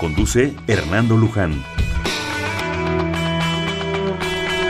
[0.00, 1.62] Conduce Hernando Luján.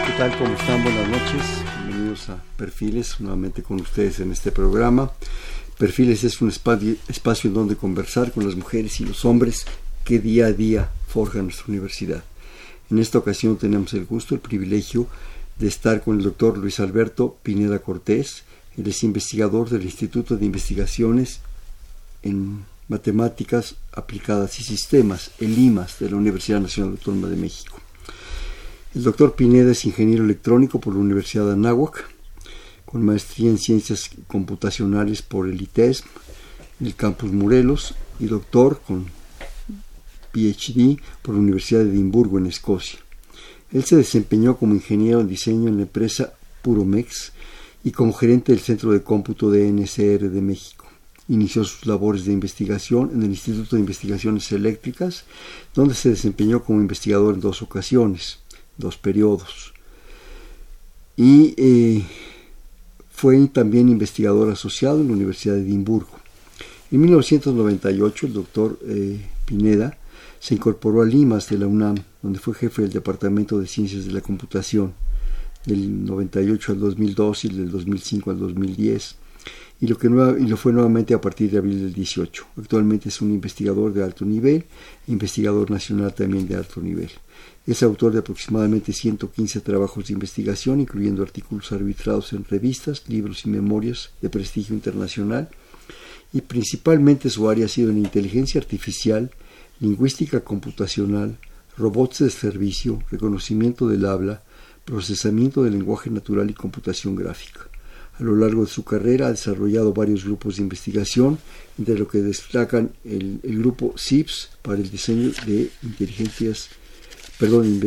[0.05, 0.37] ¿Qué tal?
[0.37, 0.83] ¿Cómo están?
[0.83, 1.43] Buenas noches.
[1.87, 5.13] Bienvenidos a Perfiles, nuevamente con ustedes en este programa.
[5.79, 6.97] Perfiles es un espacio,
[7.49, 9.67] en donde conversar con las mujeres y los hombres
[10.05, 12.25] que día a día forjan nuestra universidad.
[12.91, 15.07] En esta ocasión tenemos el gusto, el privilegio
[15.61, 18.43] de estar con el doctor Luis Alberto Pineda Cortés.
[18.77, 21.41] Él es investigador del Instituto de Investigaciones
[22.25, 27.79] en Matemáticas Aplicadas y Sistemas, el IMAS, de la Universidad Nacional Autónoma de México.
[28.97, 32.05] El doctor Pineda es ingeniero electrónico por la Universidad de Anáhuac,
[32.85, 36.05] con maestría en Ciencias Computacionales por el ITESM,
[36.81, 39.07] el Campus Morelos, y doctor con
[40.33, 42.99] PhD por la Universidad de Edimburgo, en Escocia.
[43.73, 46.33] Él se desempeñó como ingeniero en diseño en la empresa
[46.63, 47.31] Puromex
[47.85, 50.80] y como gerente del Centro de Cómputo de NSR de México.
[51.31, 55.25] Inició sus labores de investigación en el Instituto de Investigaciones Eléctricas,
[55.77, 58.41] donde se desempeñó como investigador en dos ocasiones,
[58.77, 59.73] dos periodos.
[61.17, 62.03] Y eh,
[63.13, 66.19] fue también investigador asociado en la Universidad de Edimburgo.
[66.91, 69.97] En 1998 el doctor eh, Pineda
[70.41, 74.13] se incorporó al IMAS de la UNAM, donde fue jefe del Departamento de Ciencias de
[74.13, 74.95] la Computación
[75.65, 79.17] del 98 al 2002 y del 2005 al 2010
[79.81, 82.47] y lo, que fue nuevamente a partir de abril del 18.
[82.59, 84.67] Actualmente es un investigador de alto nivel,
[85.07, 87.11] investigador nacional también de alto nivel.
[87.67, 93.49] Es autor de aproximadamente 115 trabajos de investigación, incluyendo artículos arbitrados en revistas, libros y
[93.49, 95.49] memorias de prestigio internacional,
[96.33, 99.31] y principalmente su área ha sido en inteligencia artificial,
[99.81, 101.39] lingüística computacional,
[101.79, 104.43] robots de servicio, reconocimiento del habla,
[104.85, 107.70] procesamiento del lenguaje natural y computación gráfica.
[108.21, 111.39] A lo largo de su carrera ha desarrollado varios grupos de investigación,
[111.79, 116.69] entre lo que destacan el, grupo CIPS para el diseño de inteligencias,
[117.39, 117.81] perdón,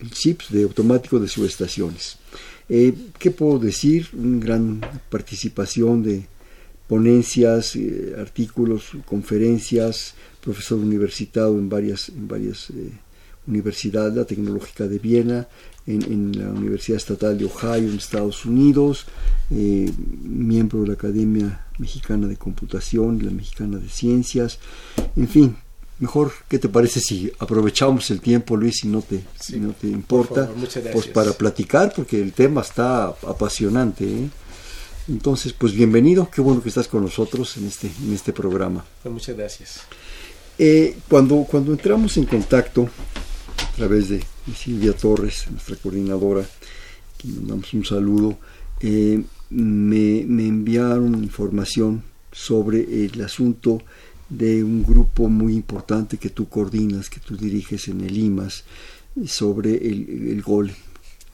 [0.00, 2.18] el CIPS de automático de subestaciones.
[2.68, 4.08] Eh, ¿Qué puedo decir?
[4.12, 6.26] Una gran participación de
[6.88, 12.90] ponencias, eh, artículos, conferencias, profesor universitario en varias, en varias eh,
[13.46, 15.48] universidades, la Tecnológica de Viena,
[15.86, 19.06] en, la Universidad Estatal de Ohio en Estados Unidos,
[19.50, 19.90] eh,
[20.22, 24.58] miembro de la Academia Mexicana de Computación y la Mexicana de Ciencias,
[25.16, 25.56] en fin.
[25.98, 29.86] Mejor, ¿qué te parece si aprovechamos el tiempo, Luis, si no te, si no te
[29.86, 30.50] importa,
[30.94, 34.04] pues para platicar, porque el tema está apasionante.
[34.06, 34.30] ¿eh?
[35.08, 38.82] Entonces, pues bienvenido, qué bueno que estás con nosotros en este, en este programa.
[39.02, 39.80] Pues muchas gracias.
[40.58, 42.88] Eh, cuando, cuando entramos en contacto
[43.58, 44.22] a través de
[44.54, 46.44] Silvia Torres, nuestra coordinadora,
[47.18, 48.38] que mandamos un saludo,
[48.80, 52.02] eh, me, enviaron información
[52.32, 53.82] sobre el asunto
[54.28, 58.64] de un grupo muy importante que tú coordinas, que tú diriges en el IMAS,
[59.26, 60.76] sobre el, el golem.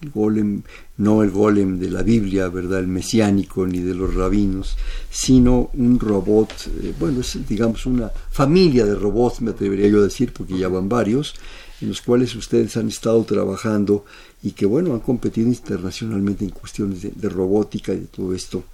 [0.02, 0.62] El golem,
[0.98, 2.80] no el golem de la Biblia, ¿verdad?
[2.80, 4.76] El mesiánico ni de los rabinos,
[5.10, 6.52] sino un robot,
[6.82, 10.68] eh, bueno, es digamos una familia de robots, me atrevería yo a decir, porque ya
[10.68, 11.34] van varios,
[11.80, 14.04] en los cuales ustedes han estado trabajando
[14.42, 18.64] y que bueno han competido internacionalmente en cuestiones de, robótica y de todo esto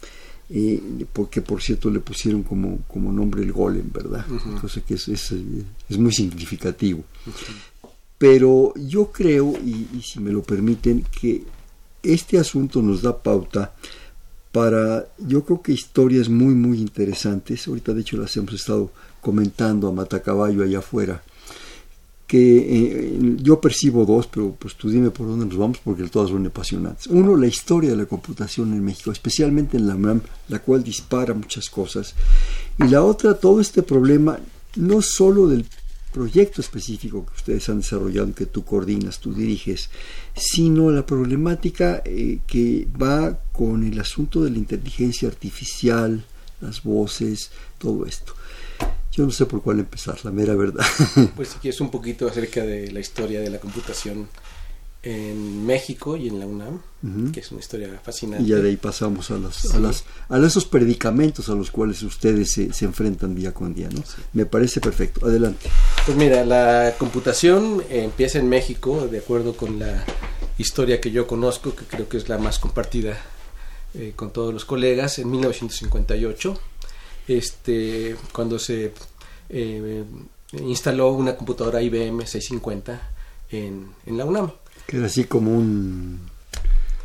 [0.51, 0.81] eh,
[1.13, 5.99] porque por cierto le pusieron como, como nombre el golem verdad entonces que es, es,
[5.99, 7.05] muy significativo
[8.23, 11.43] pero yo creo y, y si me lo permiten que
[12.05, 13.75] este asunto nos da pauta
[14.53, 19.89] para yo creo que historias muy muy interesantes ahorita de hecho las hemos estado comentando
[19.89, 21.21] a matacaballo allá afuera
[22.29, 26.31] que eh, yo percibo dos, pero pues tú dime por dónde nos vamos porque todas
[26.31, 27.07] son apasionantes.
[27.09, 31.35] Uno, la historia de la computación en México, especialmente en la UNAM, la cual dispara
[31.35, 32.15] muchas cosas.
[32.79, 34.39] Y la otra, todo este problema,
[34.77, 35.67] no solo del
[36.13, 39.91] proyecto específico que ustedes han desarrollado, que tú coordinas, tú diriges,
[40.35, 46.25] sino la problemática eh, que va con el asunto de la inteligencia artificial,
[46.61, 48.35] las voces, todo esto.
[49.11, 50.87] Yo no sé por cuál empezar, la mera verdad.
[51.37, 54.29] Pues si quieres un poquito acerca de la historia de la computación
[55.03, 56.81] en México y en la UNAM,
[57.33, 58.45] que es una historia fascinante.
[58.45, 62.03] Y ya de ahí pasamos a, las, a, las, a esos predicamentos a los cuales
[62.03, 64.03] ustedes se, se enfrentan día con día, ¿no?
[64.33, 65.27] Me parece perfecto.
[65.27, 65.69] Adelante.
[66.07, 70.05] Pues mira, la computación empieza en México, de acuerdo con la
[70.59, 73.19] historia que yo conozco, que creo que es la más compartida
[73.95, 76.61] eh, con todos los colegas, en 1958,
[77.27, 78.93] este, cuando se
[79.49, 80.05] eh,
[80.53, 83.11] instaló una computadora IBM 650
[83.51, 84.53] en, en la UNAM.
[84.87, 86.21] Que era así como un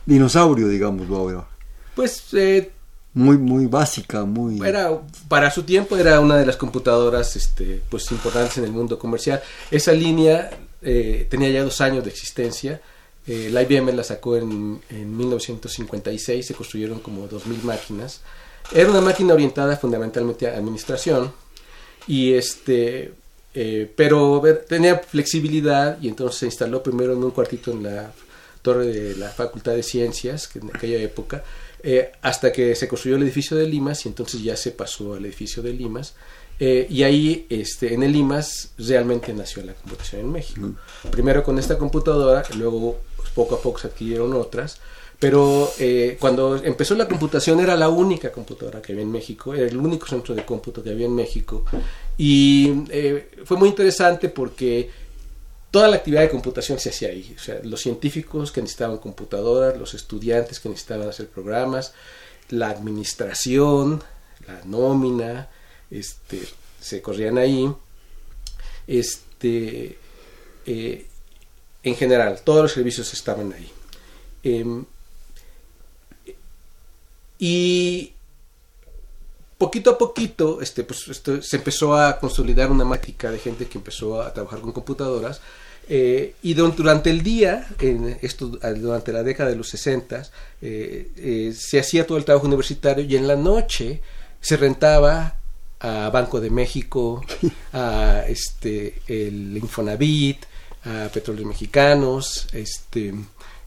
[0.05, 1.47] dinosaurio, digamos, ahora.
[1.95, 2.71] Pues eh,
[3.13, 4.91] muy muy básica, muy era
[5.27, 9.41] para su tiempo era una de las computadoras este pues importantes en el mundo comercial.
[9.71, 10.51] Esa línea
[10.81, 12.81] eh, tenía ya dos años de existencia.
[13.25, 18.21] Eh, la IBM la sacó en, en 1956, se construyeron como 2.000 máquinas.
[18.71, 21.33] Era una máquina orientada fundamentalmente a administración
[22.07, 23.13] y este
[23.59, 28.11] eh, pero tenía flexibilidad y entonces se instaló primero en un cuartito en la
[28.61, 31.43] torre de la Facultad de Ciencias, que en aquella época,
[31.81, 35.25] eh, hasta que se construyó el edificio de Limas y entonces ya se pasó al
[35.25, 36.13] edificio de Limas.
[36.59, 40.73] Eh, y ahí, este, en el Limas, realmente nació la computación en México.
[41.09, 42.99] Primero con esta computadora, luego
[43.33, 44.79] poco a poco se adquirieron otras.
[45.17, 45.73] Pero
[46.19, 50.05] cuando empezó la computación era la única computadora que había en México, era el único
[50.05, 51.65] centro de cómputo que había en México
[52.17, 54.89] y eh, fue muy interesante porque
[55.69, 57.35] toda la actividad de computación se hacía ahí.
[57.37, 61.93] O sea, los científicos que necesitaban computadoras, los estudiantes que necesitaban hacer programas,
[62.49, 64.03] la administración,
[64.47, 65.49] la nómina,
[65.91, 66.41] este,
[66.81, 67.71] se corrían ahí.
[68.87, 69.97] Este,
[70.65, 71.05] eh,
[71.83, 73.71] en general, todos los servicios estaban ahí.
[74.43, 74.85] Em,
[77.39, 78.13] y
[79.57, 81.05] poquito a poquito este, pues,
[81.41, 85.41] se empezó a consolidar una máquina de gente que empezó a trabajar con computadoras.
[85.89, 90.23] Eh, y durante el día, en esto, durante la década de los 60,
[90.61, 94.01] eh, eh, se hacía todo el trabajo universitario y en la noche
[94.41, 95.37] se rentaba
[95.79, 97.23] a Banco de México,
[97.73, 100.45] a este, el Infonavit,
[100.83, 103.13] a Petróleos Mexicanos, este,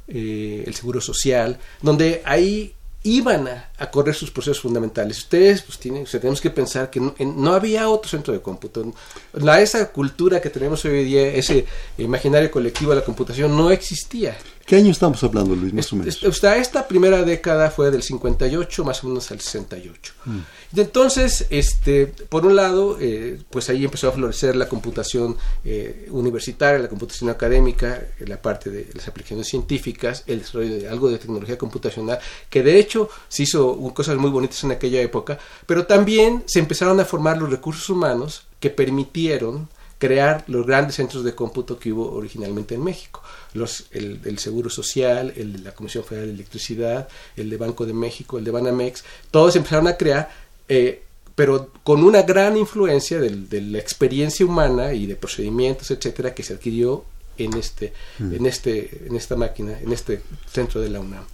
[0.06, 5.18] el Seguro Social, donde ahí iban a, correr sus procesos fundamentales.
[5.18, 8.92] Ustedes, pues tienen, tenemos que pensar que no, había otro centro de cómputo.
[9.32, 11.64] La, esa cultura que tenemos hoy día, ese
[11.98, 14.36] imaginario colectivo de la computación, no existía.
[14.66, 16.22] ¿Qué año estamos hablando, Luis, más o menos?
[16.22, 20.12] esta primera década fue del 58 más o menos al 68.
[20.26, 20.38] Mm.
[20.72, 26.06] Y entonces, este, por un lado, eh, pues ahí empezó a florecer la computación eh,
[26.10, 31.18] universitaria, la computación académica, la parte de las aplicaciones científicas, el desarrollo de algo de
[31.18, 36.44] tecnología computacional, que de hecho se hizo cosas muy bonitas en aquella época, pero también
[36.46, 39.68] se empezaron a formar los recursos humanos que permitieron
[40.00, 43.22] crear los grandes centros de cómputo que hubo originalmente en México.
[43.52, 47.06] Los, el, Seguro Social, el de la Comisión Federal de Electricidad,
[47.36, 50.30] el de Banco de México, el de Banamex, todos empezaron a crear,
[50.70, 51.02] eh,
[51.34, 56.54] pero con una gran influencia de, la experiencia humana y de procedimientos, etcétera, que se
[56.54, 57.04] adquirió
[57.38, 58.34] en este, mm.
[58.34, 61.24] en este, en esta máquina, en este centro de la UNAM.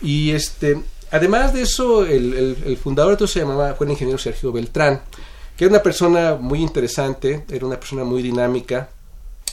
[0.00, 0.80] Y este,
[1.10, 5.02] además de eso, el, el, fundador de todo se llamaba, fue el ingeniero Sergio Beltrán,
[5.54, 8.88] que era una persona muy interesante, era una persona muy dinámica.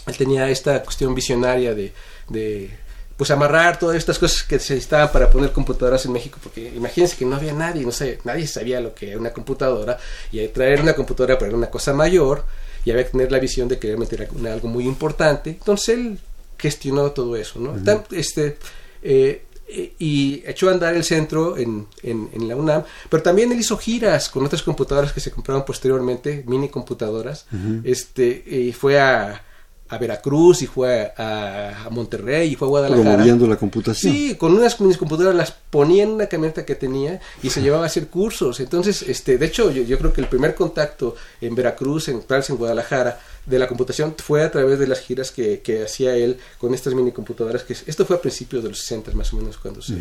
[0.07, 1.91] Él tenía esta cuestión visionaria de,
[2.29, 2.69] de
[3.17, 7.15] pues amarrar todas estas cosas que se necesitaban para poner computadoras en México, porque imagínense
[7.15, 9.97] que no había nadie, no sé, nadie sabía lo que era una computadora,
[10.31, 12.43] y traer una computadora para una cosa mayor,
[12.83, 15.51] y había que tener la visión de que meter algo muy importante.
[15.51, 16.19] Entonces él
[16.57, 17.75] gestionó todo eso, ¿no?
[18.11, 18.57] este,
[19.01, 23.77] eh, y echó a andar el centro en, en, la UNAM, pero también él hizo
[23.77, 27.47] giras con otras computadoras que se compraron posteriormente, mini computadoras,
[27.83, 29.44] este, y fue a,
[29.87, 33.09] a Veracruz y fue a, Monterrey y fue a Guadalajara.
[33.09, 34.11] Promoviendo la computación.
[34.11, 37.83] Sí, con unas mis computadoras las ponía en una camioneta que tenía y se llevaba
[37.83, 38.59] a hacer cursos.
[38.59, 43.19] Entonces, este, de hecho, yo, creo que el primer contacto en Veracruz, en en Guadalajara,
[43.45, 46.95] de la computación fue a través de las giras que, que hacía él con estas
[46.95, 47.63] mini computadoras.
[47.63, 49.97] Que esto fue a principios de los 60 más o menos cuando se,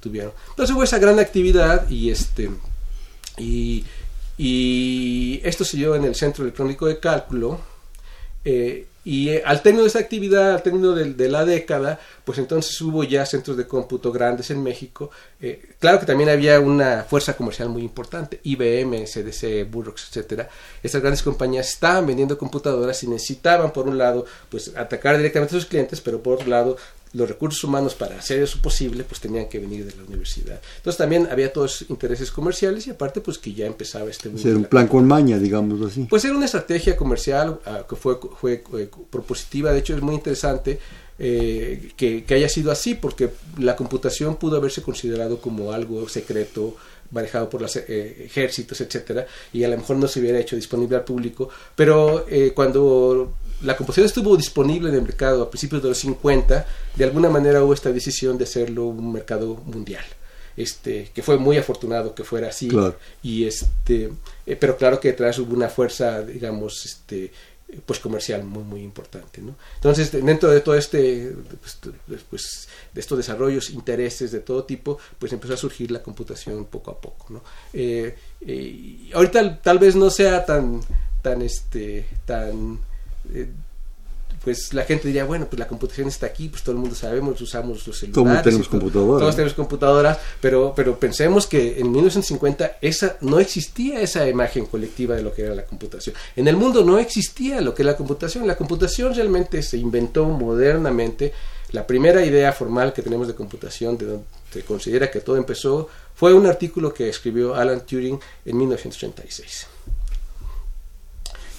[0.00, 0.32] tuvieron.
[0.50, 2.50] Entonces hubo esa gran actividad y este
[3.36, 3.84] y,
[4.38, 7.60] y esto se dio en el Centro Electrónico de Cálculo.
[8.44, 12.78] Eh, y eh, al término de esa actividad, al término de, la década, pues entonces
[12.82, 15.10] hubo ya centros de cómputo grandes en México.
[15.40, 20.50] Eh, claro que también había una fuerza comercial muy importante, IBM, CDC, Burroughs, etcétera.
[20.82, 25.58] Estas grandes compañías estaban vendiendo computadoras y necesitaban, por un lado, pues atacar directamente a
[25.58, 26.76] sus clientes, pero por otro lado,
[27.12, 30.60] los recursos humanos para hacer eso posible pues tenían que venir de la universidad.
[30.76, 34.36] Entonces también había todos intereses comerciales y aparte pues que ya empezaba este...
[34.38, 36.06] Ser un plan con maña, digamos así.
[36.08, 40.14] Pues era una estrategia comercial ah, que fue, fue eh, propositiva, de hecho es muy
[40.14, 40.78] interesante
[41.20, 46.76] eh, que, haya sido así, porque la computación pudo haberse considerado como algo secreto,
[47.10, 50.96] manejado por los eh, ejércitos, etcétera, y a lo mejor no se hubiera hecho disponible
[50.96, 55.88] al público, pero eh, cuando la computación estuvo disponible en el mercado a principios de
[55.88, 60.04] los 50, de alguna manera hubo esta decisión de hacerlo un mercado mundial.
[60.56, 62.68] Este, que fue muy afortunado que fuera así
[63.22, 64.10] y este
[64.44, 67.30] eh, pero claro que detrás hubo una fuerza digamos este
[67.86, 69.54] pues comercial muy muy importante ¿no?
[69.76, 71.78] entonces dentro de todo este pues,
[72.28, 76.90] pues, de estos desarrollos intereses de todo tipo pues empezó a surgir la computación poco
[76.90, 77.44] a poco ¿no?
[77.72, 80.80] Eh, eh, ahorita tal vez no sea tan
[81.22, 82.80] tan este tan
[84.42, 87.40] pues la gente diría, bueno, pues la computación está aquí, pues todo el mundo sabemos,
[87.40, 88.14] usamos los celulares.
[88.14, 89.20] Todos tenemos computadoras.
[89.20, 95.16] Todos tenemos computadoras, pero, pero pensemos que en 1950 esa, no existía esa imagen colectiva
[95.16, 96.14] de lo que era la computación.
[96.36, 98.46] En el mundo no existía lo que es la computación.
[98.46, 101.32] La computación realmente se inventó modernamente.
[101.72, 105.88] La primera idea formal que tenemos de computación, de donde se considera que todo empezó,
[106.14, 109.66] fue un artículo que escribió Alan Turing en 1936.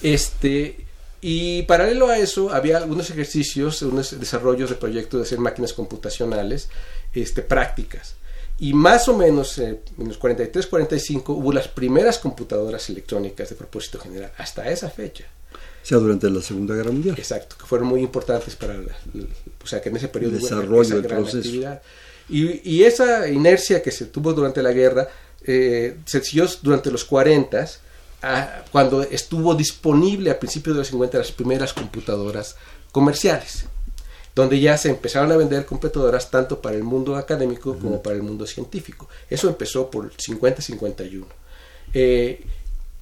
[0.02, 0.89] Este,
[1.20, 6.68] y paralelo a eso, había algunos ejercicios, unos desarrollos de proyectos de hacer máquinas computacionales
[7.14, 8.14] este, prácticas.
[8.58, 13.98] Y más o menos eh, en los 43-45 hubo las primeras computadoras electrónicas de propósito
[13.98, 15.24] general, hasta esa fecha.
[15.82, 17.16] O sea, durante la Segunda Guerra Mundial.
[17.18, 21.06] Exacto, que fueron muy importantes para, o sea, que en ese periodo el desarrollo del
[21.06, 21.38] proceso.
[21.38, 21.82] Actividad.
[22.28, 25.08] Y, y, esa inercia que se tuvo durante la guerra
[25.42, 27.04] eh, se siguió durante los
[28.20, 32.56] 40 cuando estuvo disponible a principios de los 50 las primeras computadoras
[32.92, 33.64] comerciales,
[34.34, 38.22] donde ya se empezaron a vender computadoras tanto para el mundo académico como para el
[38.22, 39.08] mundo científico.
[39.28, 41.24] Eso empezó por 50-51.
[41.94, 42.44] Eh,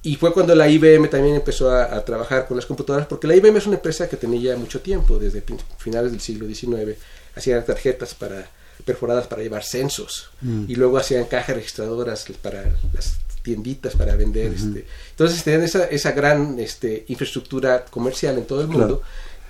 [0.01, 3.57] y fue cuando la IBM también empezó a, trabajar con las computadoras, porque la IBM
[3.57, 5.43] es una empresa que tenía ya mucho tiempo, desde
[5.77, 6.97] finales del siglo XIX,
[7.35, 8.49] hacían tarjetas para
[8.85, 10.65] perforadas para llevar censos mm.
[10.69, 14.53] y luego hacían cajas registradoras para las tienditas para vender.
[14.53, 14.85] este.
[15.11, 19.01] Entonces tenían esa, esa gran este, infraestructura comercial en todo el mundo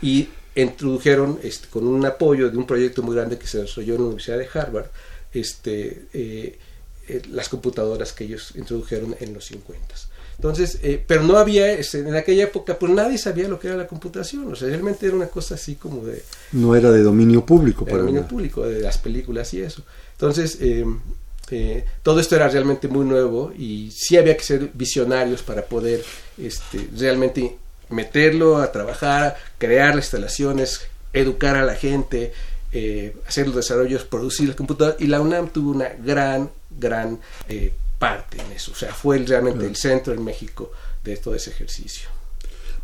[0.01, 4.01] y introdujeron este, con un apoyo de un proyecto muy grande que se desarrolló en
[4.01, 4.87] la Universidad de Harvard,
[5.33, 6.59] este, eh,
[7.07, 9.95] eh, las computadoras que ellos introdujeron en los 50.
[10.37, 13.87] Entonces, eh, pero no había, en aquella época, pues nadie sabía lo que era la
[13.87, 16.23] computación, o sea, realmente era una cosa así como de...
[16.53, 17.83] No era de dominio público.
[17.83, 19.83] De dominio público, de las películas y eso.
[20.13, 20.57] Entonces,
[21.49, 26.03] este, todo esto era realmente muy nuevo y sí había que ser visionarios para poder
[26.37, 27.57] este, realmente
[27.89, 32.33] meterlo a trabajar, crear las instalaciones, educar a la gente,
[32.71, 37.73] eh, hacer los desarrollos, producir el computador y la UNAM tuvo una gran, gran eh,
[37.97, 38.71] parte en eso.
[38.71, 40.71] O sea, fue realmente el centro en México
[41.03, 42.09] de todo ese ejercicio.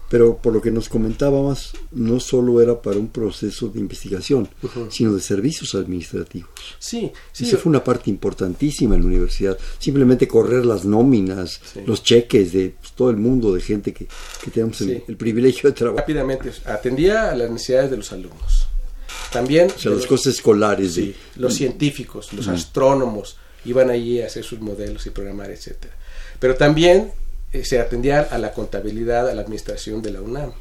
[0.10, 4.48] Pero por lo que nos comentábamos, no solo era para un proceso de investigación,
[4.90, 6.50] sino de servicios administrativos.
[6.78, 7.46] Sí, sí.
[7.46, 9.58] Esa fue una parte importantísima en la universidad.
[9.80, 14.08] Simplemente correr las nóminas, los cheques de pues, todo el mundo, de gente que,
[14.44, 16.02] que tenemos el, privilegio de trabajar.
[16.02, 18.68] Rápidamente, atendía a las necesidades de los alumnos.
[19.32, 19.72] También.
[19.76, 20.94] O sea, las cosas escolares.
[20.94, 25.96] Sí, los científicos, los astrónomos, iban allí a hacer sus modelos y programar, etcétera.
[26.40, 27.12] Pero también
[27.56, 30.52] eh, se atendía a la contabilidad, a la administración de la UNAM.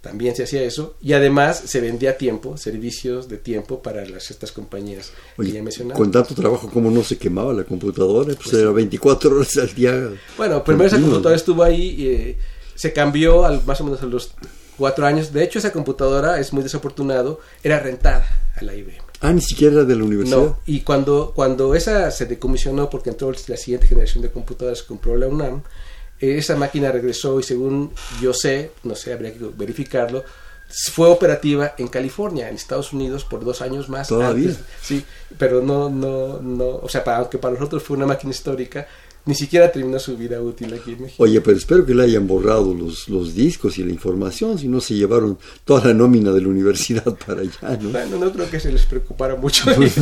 [0.00, 4.52] También se hacía eso y además se vendía tiempo, servicios de tiempo para las, estas
[4.52, 5.96] compañías que ya mencionaba.
[5.98, 8.34] Con tanto trabajo, ¿cómo no se quemaba la computadora?
[8.34, 10.10] Pues, pues era 24 horas al día.
[10.36, 12.38] Bueno, primero esa computadora estuvo ahí y eh,
[12.74, 14.34] se cambió al, más o menos a los
[14.76, 15.32] cuatro años.
[15.32, 18.26] De hecho, esa computadora es muy desafortunado, era rentada
[18.56, 19.03] a la IBM.
[19.20, 20.36] Ah, ni siquiera era de la universidad.
[20.36, 24.88] No, y cuando, cuando esa se decomisionó porque entró la siguiente generación de computadoras que
[24.88, 25.62] compró la UNAM,
[26.20, 30.24] esa máquina regresó y según yo sé, no sé, habría que verificarlo,
[30.92, 34.08] fue operativa en California, en Estados Unidos, por dos años más.
[34.08, 34.56] Todavía.
[34.82, 35.04] sí,
[35.38, 38.86] pero no, no, no, o sea, para, aunque para nosotros fue una máquina histórica,
[39.26, 41.22] ni siquiera terminó su vida útil aquí en México.
[41.22, 44.80] Oye, pero espero que le hayan borrado los, los discos y la información, si no
[44.80, 47.90] se llevaron toda la nómina de la universidad para allá, ¿no?
[47.90, 49.64] Bueno, no creo que se les preocupara mucho.
[49.74, 49.96] Pues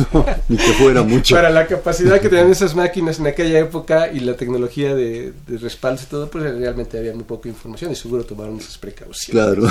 [0.49, 1.35] ni que fuera mucho.
[1.35, 5.57] Para la capacidad que tenían esas máquinas en aquella época y la tecnología de, de
[5.57, 9.31] respaldo y todo, pues realmente había muy poca información y seguro tomaron esas precauciones.
[9.31, 9.67] Claro,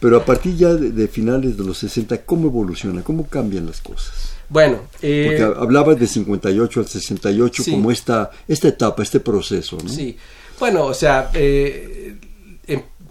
[0.00, 3.02] pero a partir ya de, de finales de los 60, ¿cómo evoluciona?
[3.02, 4.35] ¿Cómo cambian las cosas?
[4.48, 9.88] Bueno, eh, porque hablabas de 58 al 68 como esta esta etapa, este proceso, ¿no?
[9.88, 10.16] Sí.
[10.58, 12.16] Bueno, o sea, eh,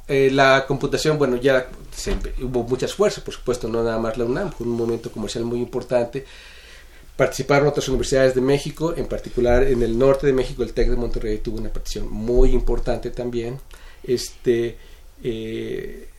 [0.08, 1.68] eh, la computación, bueno, ya
[2.42, 5.60] hubo muchas fuerzas, por supuesto, no nada más la UNAM, fue un momento comercial muy
[5.60, 6.26] importante.
[7.16, 10.96] Participaron otras universidades de México, en particular en el norte de México, el TEC de
[10.96, 13.58] Monterrey tuvo una participación muy importante también.
[14.04, 14.78] Este,
[15.24, 16.10] eh,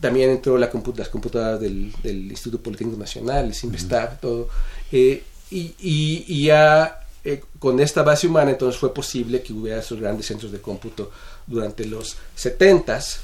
[0.00, 4.48] también entró la las computadoras del, Instituto Politécnico Nacional, el Simvestab, todo.
[4.90, 10.00] Eh, y, y, ya eh, con esta base humana entonces fue posible que hubiera esos
[10.00, 11.10] grandes centros de cómputo
[11.46, 13.18] durante los 70s,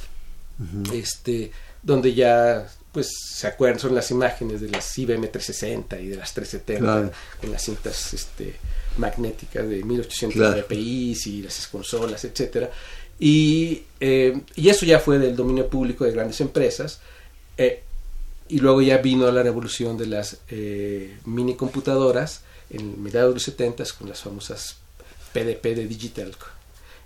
[0.93, 6.17] este, donde ya pues se acuerdan, son las imágenes de las IBM 360 y de
[6.17, 8.57] las 370 con las cintas este,
[8.97, 12.71] magnéticas de 1800 dpi y las consolas, etcétera.
[13.19, 17.01] Y, eh, y, eso ya fue del dominio público de grandes empresas.
[17.57, 17.83] Eh,
[18.49, 23.43] y luego ya vino la revolución de las eh, mini computadoras en mediados de los
[23.43, 24.77] 70 con las famosas
[25.33, 26.35] PDP de Digital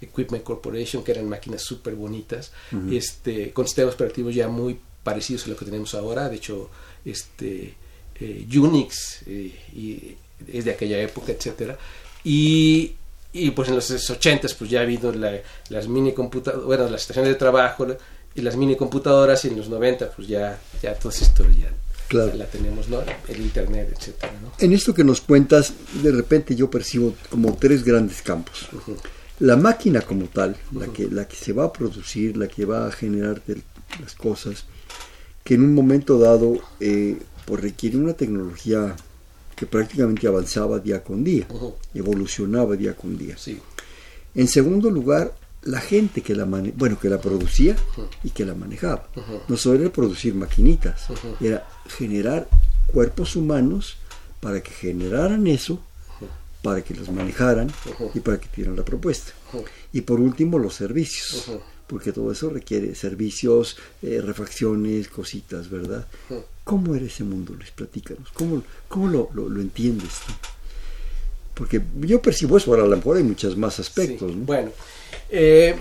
[0.00, 2.52] Equipment Corporation, que eran máquinas súper bonitas,
[2.90, 6.28] este, con sistemas operativos ya muy parecidos a lo que tenemos ahora.
[6.28, 6.70] De hecho,
[7.04, 7.74] este,
[8.20, 10.16] Unix y
[10.52, 11.78] es de aquella época, etcétera.
[12.24, 12.94] Y,
[13.32, 17.30] y pues en los 80 pues ya ha habido las mini computadoras, bueno, las estaciones
[17.30, 17.86] de trabajo
[18.34, 21.72] y las mini computadoras y en los 90 pues ya, ya toda esa historia
[22.10, 23.02] ya, la tenemos, ¿no?
[23.28, 24.52] El internet, etcétera, ¿no?
[24.58, 25.72] En esto que nos cuentas,
[26.02, 28.68] de repente yo percibo como tres grandes campos.
[29.38, 32.86] La máquina como tal, la, que, la que se va a producir, la que va
[32.86, 33.40] a generar
[34.00, 34.66] las cosas,
[35.42, 38.94] que en un momento dado eh, pues requiere una tecnología
[39.62, 41.46] que prácticamente avanzaba día con día,
[41.94, 43.36] evolucionaba día con día.
[44.34, 47.76] En segundo lugar, la gente que la bueno que la producía
[48.24, 49.06] y que la manejaba.
[49.46, 51.06] No solo era producir maquinitas,
[51.40, 52.48] era generar
[52.88, 53.98] cuerpos humanos
[54.40, 55.78] para que generaran eso,
[56.60, 57.70] para que los manejaran
[58.14, 59.30] y para que tuvieran la propuesta.
[59.92, 61.48] Y por último, los servicios
[61.86, 66.06] porque todo eso requiere servicios, eh, refacciones, cositas, ¿verdad?
[66.64, 67.70] ¿Cómo era ese mundo, Luis?
[67.70, 68.28] Platícanos.
[68.32, 70.32] ¿Cómo, cómo lo, lo, entiendes tú?
[71.54, 74.32] Porque yo percibo eso, ahora a lo mejor hay muchos más aspectos.
[74.36, 74.70] Bueno,
[75.28, 75.74] eh,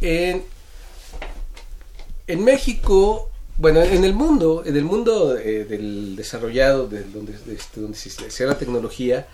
[0.00, 0.44] en,
[2.44, 7.98] México, bueno, en el mundo, en el mundo eh, del desarrollado, de donde, este, donde
[7.98, 9.26] se la tecnología,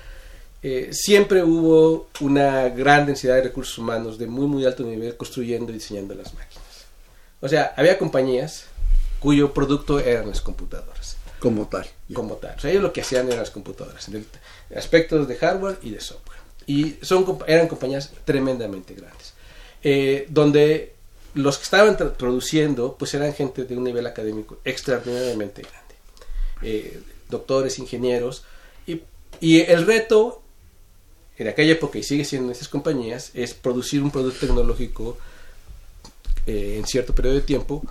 [0.63, 5.71] eh, siempre hubo una gran densidad de recursos humanos de muy muy alto nivel construyendo
[5.71, 6.65] y diseñando las máquinas.
[7.41, 8.67] O sea, había compañías
[9.21, 11.17] cuyo producto eran las computadoras.
[11.39, 11.87] Como tal.
[12.13, 12.57] Como tal.
[12.57, 14.27] O sea, ellos lo que hacían eran las computadoras, en
[14.75, 16.39] aspectos de hardware y de software.
[16.67, 19.35] Y son, eran compañías tremendamente grandes.
[19.83, 20.95] Eh, donde
[21.35, 25.95] los que estaban produciendo, pues eran gente de un nivel académico extraordinariamente grande.
[26.63, 28.45] Eh, doctores, ingenieros.
[28.87, 29.03] Y,
[29.41, 30.43] y el reto
[31.39, 35.19] en aquella época y sigue siendo en esas compañías es producir un producto tecnológico
[36.47, 37.83] eh, en cierto periodo de tiempo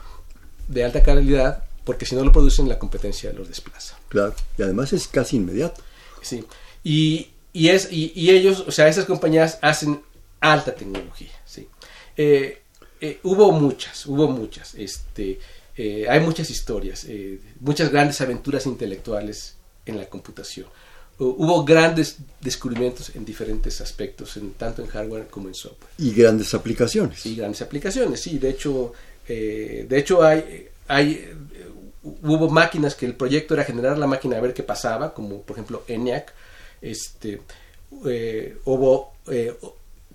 [0.67, 3.97] de alta calidad porque si no lo producen la competencia los desplaza.
[4.09, 5.81] Claro, y además es casi inmediato.
[6.21, 6.43] Sí,
[6.83, 10.01] y, y es, y, ellos, o sea, esas compañías hacen
[10.39, 11.67] alta tecnología, sí.
[12.17, 12.61] Eh,
[12.99, 15.39] eh, hubo muchas, hubo muchas, este,
[15.77, 17.05] hay muchas historias,
[17.59, 20.67] muchas grandes aventuras intelectuales en la computación
[21.17, 25.91] hubo grandes descubrimientos en diferentes aspectos, en, tanto en hardware como en software.
[25.97, 27.25] Y grandes aplicaciones.
[27.25, 28.37] Y grandes aplicaciones, sí.
[28.37, 28.93] De hecho,
[29.27, 31.33] eh, de hecho hay, hay,
[32.03, 35.55] hubo máquinas que el proyecto era generar la máquina a ver qué pasaba, como por
[35.55, 36.33] ejemplo ENIAC.
[36.81, 37.41] Este,
[38.05, 39.55] eh, hubo, eh,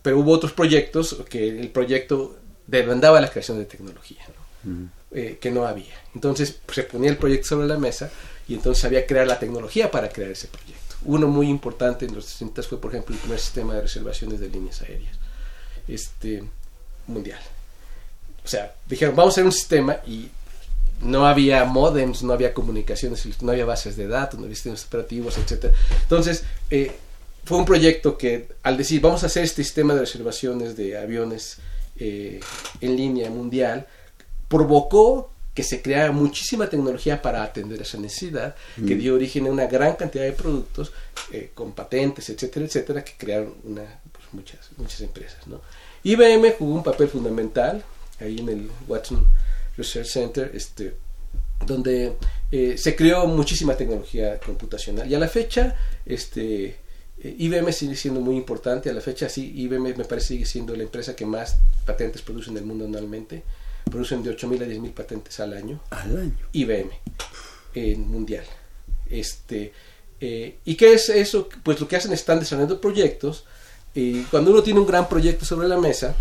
[0.03, 4.23] pero hubo otros proyectos que el proyecto demandaba la creación de tecnología,
[5.11, 5.95] que no había.
[6.15, 8.11] Entonces pues, se ponía el proyecto sobre la mesa
[8.47, 10.97] y entonces había que crear la tecnología para crear ese proyecto.
[11.05, 14.49] Uno muy importante en los 60 fue, por ejemplo, el primer sistema de reservaciones de
[14.49, 15.19] líneas aéreas
[15.89, 16.45] este,
[17.07, 17.41] mundial.
[18.51, 20.29] O sea, dijeron, vamos a hacer un sistema y
[21.03, 25.39] no había modems, no había comunicaciones, no había bases de datos, no había sistemas operativos,
[25.39, 25.73] etc.
[26.03, 26.91] Entonces, eh,
[27.45, 31.59] fue un proyecto que al decir, vamos a hacer este sistema de reservaciones de aviones
[31.95, 32.41] eh,
[32.81, 33.87] en línea mundial,
[34.49, 39.67] provocó que se creara muchísima tecnología para atender esa necesidad, que dio origen a una
[39.67, 40.91] gran cantidad de productos
[41.31, 45.47] eh, con patentes, etcétera, etcétera, que crearon una, pues, muchas, muchas empresas.
[45.47, 45.61] ¿no?
[46.03, 47.85] IBM jugó un papel fundamental
[48.21, 49.27] ahí en el Watson
[49.77, 50.95] Research Center, este,
[51.67, 52.17] donde
[52.51, 56.77] eh, se creó muchísima tecnología computacional y a la fecha este,
[57.23, 60.75] eh, IBM sigue siendo muy importante, a la fecha sí, IBM me parece sigue siendo
[60.75, 63.43] la empresa que más patentes produce en el mundo anualmente
[63.91, 65.81] producen de 8.000 a 10.000 patentes al año.
[65.91, 66.39] Al año.
[66.53, 66.91] IBM,
[67.75, 68.45] en mundial.
[69.09, 69.73] Este,
[70.21, 71.49] eh, ¿Y qué es eso?
[71.63, 73.45] Pues lo que hacen es están desarrollando proyectos.
[73.93, 76.15] y cuando uno tiene un gran proyecto sobre la mesa,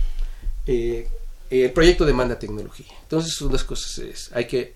[0.66, 1.08] eh,
[1.50, 2.94] el proyecto demanda tecnología.
[3.02, 4.30] Entonces dos cosas.
[4.34, 4.76] hay que,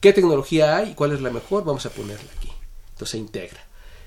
[0.00, 1.64] ¿qué tecnología hay y cuál es la mejor?
[1.64, 2.50] Vamos a ponerla aquí.
[2.92, 3.64] Entonces se integra.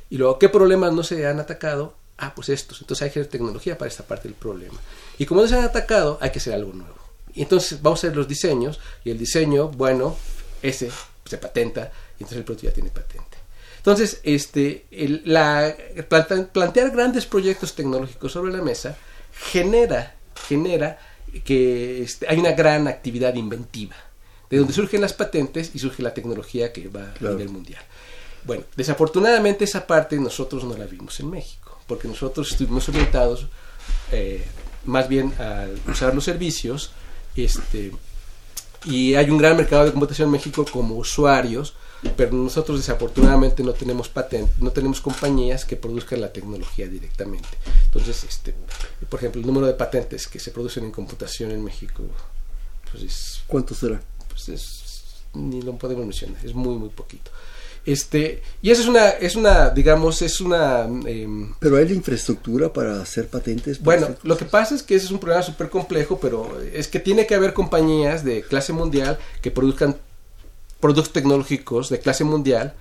[0.10, 1.96] Y luego, ¿qué problemas no se han atacado?
[2.18, 2.82] Ah, pues estos.
[2.82, 4.80] Entonces hay que hacer tecnología para esta parte del problema.
[5.18, 6.96] Y como no se han atacado, hay que hacer algo nuevo
[7.34, 10.16] Y entonces vamos a hacer los diseños y el diseño, bueno,
[10.62, 10.92] ese
[11.26, 13.38] se patenta y entonces el producto ya tiene patente.
[13.78, 14.86] Entonces, este,
[15.26, 15.76] la,
[16.54, 18.98] plantear grandes proyectos tecnológicos sobre la mesa
[19.34, 20.16] genera,
[20.48, 21.00] genera
[21.41, 23.96] que este, hay una gran actividad inventiva,
[24.50, 27.82] de donde surgen las patentes y surge la tecnología que va a nivel mundial.
[28.46, 33.48] Bueno, desafortunadamente esa parte nosotros no la vimos en México, porque nosotros estuvimos orientados
[34.12, 34.46] eh,
[34.86, 36.91] más bien a usar los servicios,
[37.36, 37.91] este,
[38.86, 41.76] y hay un gran mercado de computación en México como usuarios,
[42.16, 47.50] pero nosotros desafortunadamente no tenemos patentes, no tenemos compañías que produzcan la tecnología directamente.
[47.86, 48.54] Entonces, este,
[49.10, 52.04] por ejemplo, el número de patentes que se producen en computación en México,
[52.92, 54.02] pues es, ¿cuánto será?
[54.30, 54.84] Pues es,
[55.34, 57.32] ni lo podemos mencionar, es muy muy poquito.
[57.86, 60.84] Este, y eso es una, es una, digamos, es una...
[61.06, 63.82] Em, pero hay la infraestructura para hacer patentes.
[63.82, 67.00] bueno, lo que pasa es que ese es un problema súper complejo, pero es que
[67.00, 69.98] tiene que haber compañías de clase mundial que produzcan
[70.84, 72.74] productos tecnológicos de clase mundial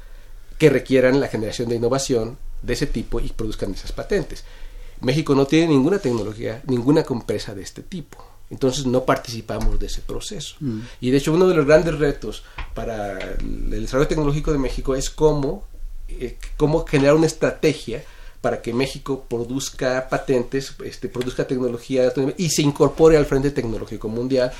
[0.58, 4.42] que requieran la generación de innovación de ese tipo y produzcan esas patentes.
[5.02, 8.18] México no tiene ninguna tecnología, ninguna empresa de este tipo.
[8.50, 10.56] Entonces no participamos de ese proceso.
[10.58, 10.80] Mm.
[11.00, 12.42] Y de hecho uno de los grandes retos
[12.74, 15.68] para el desarrollo tecnológico de México es cómo,
[16.08, 18.02] eh, cómo generar una estrategia
[18.40, 24.52] para que México produzca patentes, este, produzca tecnología y se incorpore al frente tecnológico mundial,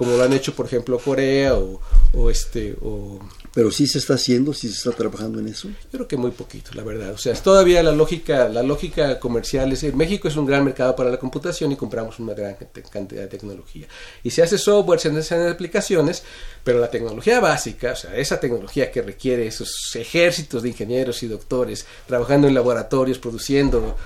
[0.00, 1.78] como lo han hecho, por ejemplo, Corea o,
[2.14, 3.20] o este o
[3.52, 5.68] pero sí se está haciendo, sí se está trabajando en eso.
[5.68, 7.12] Yo creo que muy poquito, la verdad.
[7.12, 10.96] O sea, es todavía la lógica, la lógica comercial es México es un gran mercado
[10.96, 12.56] para la computación y compramos una gran
[12.90, 13.88] cantidad de tecnología.
[14.22, 16.22] Y se hace software, se hacen aplicaciones,
[16.64, 21.26] pero la tecnología básica, o sea, esa tecnología que requiere esos ejércitos de ingenieros y
[21.26, 23.96] doctores trabajando en laboratorios, produciendo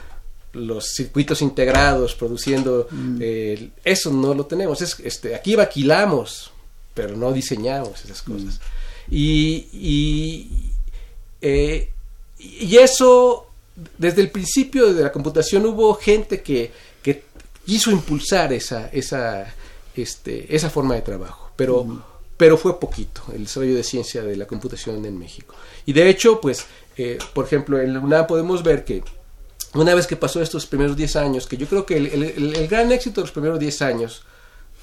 [0.54, 3.18] los circuitos integrados, produciendo mm.
[3.20, 4.80] eh, eso no lo tenemos.
[4.80, 6.52] Es, este, aquí vaquilamos,
[6.94, 8.60] pero no diseñamos esas cosas.
[9.10, 10.48] Y,
[11.40, 11.90] eh,
[12.38, 13.46] y, eso,
[13.98, 17.24] desde el principio de la computación hubo gente que, que
[17.66, 19.52] quiso impulsar esa, esa,
[19.94, 22.02] este, esa forma de trabajo, pero,
[22.36, 25.54] pero fue poquito el desarrollo de ciencia de la computación en México.
[25.84, 29.02] Y de hecho, pues, eh, por ejemplo, en la UNAM podemos ver que
[29.74, 32.90] una vez que pasó estos primeros 10 años, que yo creo que el, el gran
[32.92, 34.24] éxito de los primeros 10 años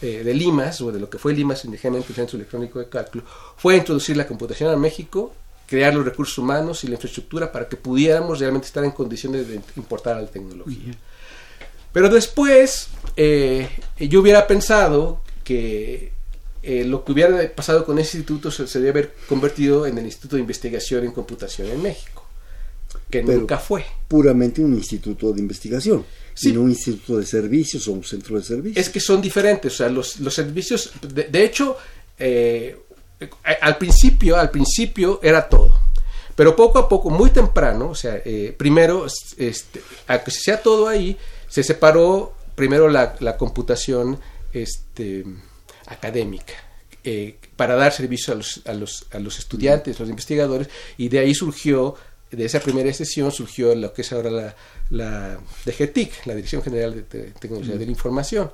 [0.01, 3.23] eh, de Limas, o de lo que fue Limas inicialmente el Centro Electrónico de Cálculo,
[3.55, 5.31] fue introducir la computación a México,
[5.67, 9.61] crear los recursos humanos y la infraestructura para que pudiéramos realmente estar en condiciones de
[9.77, 10.93] importar la tecnología.
[11.93, 16.13] Pero después eh, yo hubiera pensado que
[16.63, 20.05] eh, lo que hubiera pasado con ese instituto se, se, debe haber convertido en el
[20.05, 22.20] Instituto de Investigación en Computación en México,
[23.11, 23.85] que nunca fue.
[24.07, 28.85] Puramente un instituto de investigación sino un instituto de servicios o un centro de servicios.
[28.85, 31.77] Es que son diferentes, o sea, los, los servicios, de, hecho,
[32.17, 32.77] eh,
[33.61, 35.79] al principio, al principio era todo.
[36.35, 39.05] Pero poco a poco, muy temprano, o sea, eh, primero,
[39.37, 44.19] este, a que se sea todo ahí, se separó primero la, la computación
[44.53, 45.25] este,
[45.87, 46.53] académica.
[47.03, 51.19] Eh, para dar servicio a los, a los, a los estudiantes, los investigadores, y de
[51.19, 51.95] ahí surgió,
[52.31, 54.55] de esa primera sesión surgió lo que es ahora la,
[54.89, 58.51] la DGTIC, la Dirección General de, Tecnología de la Información,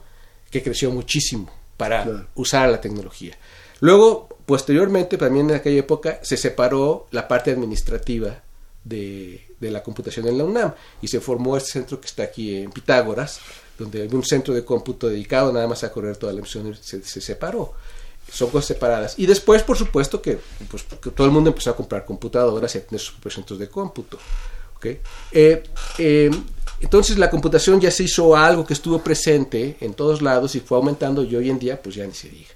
[0.50, 3.38] que creció muchísimo para usar la tecnología.
[3.80, 8.42] Luego, posteriormente, también en aquella época, se separó la parte administrativa
[8.84, 12.72] de, la computación en la UNAM y se formó este centro que está aquí en
[12.72, 13.40] Pitágoras,
[13.78, 17.04] donde hay un centro de cómputo dedicado nada más a correr toda la emisión, se,
[17.04, 17.76] se separó.
[18.32, 19.16] Son cosas separadas.
[19.18, 22.86] Y después, por supuesto, que, pues, todo el mundo empezó a comprar computadoras y a
[22.86, 24.20] tener sus propios centros de cómputo.
[25.32, 25.64] Eh,
[25.98, 26.32] eh,
[26.80, 30.78] entonces la computación ya se hizo algo que estuvo presente en todos lados y fue
[30.78, 32.52] aumentando y hoy en día pues ya ni se diga.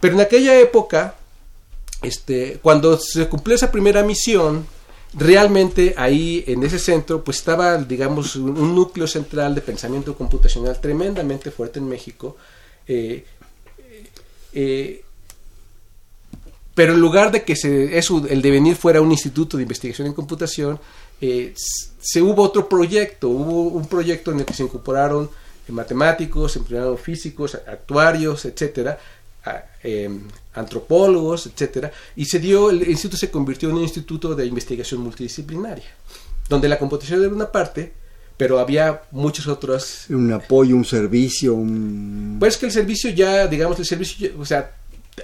[0.00, 1.14] Pero en aquella época,
[2.02, 4.66] este, cuando se cumplió esa primera misión,
[5.12, 11.50] realmente ahí en ese centro pues estaba digamos un núcleo central de pensamiento computacional tremendamente
[11.50, 12.36] fuerte en México.
[12.88, 13.26] Eh,
[16.74, 20.80] pero en lugar de que el devenir fuera un instituto de investigación en computación,
[21.20, 21.52] eh,
[22.00, 25.28] se hubo otro proyecto, hubo un proyecto en el que se incorporaron
[25.68, 28.98] eh, matemáticos, se físicos, actuarios, etcétera,
[29.82, 30.22] em,
[30.54, 35.90] antropólogos, etcétera, y se dio, el instituto se convirtió en un instituto de investigación multidisciplinaria,
[36.48, 37.92] donde la computación era una parte,
[38.40, 40.06] pero había muchos otros...
[40.08, 42.38] Un apoyo, un servicio, un...
[42.40, 44.76] Pues que el servicio ya, digamos, el servicio, o sea,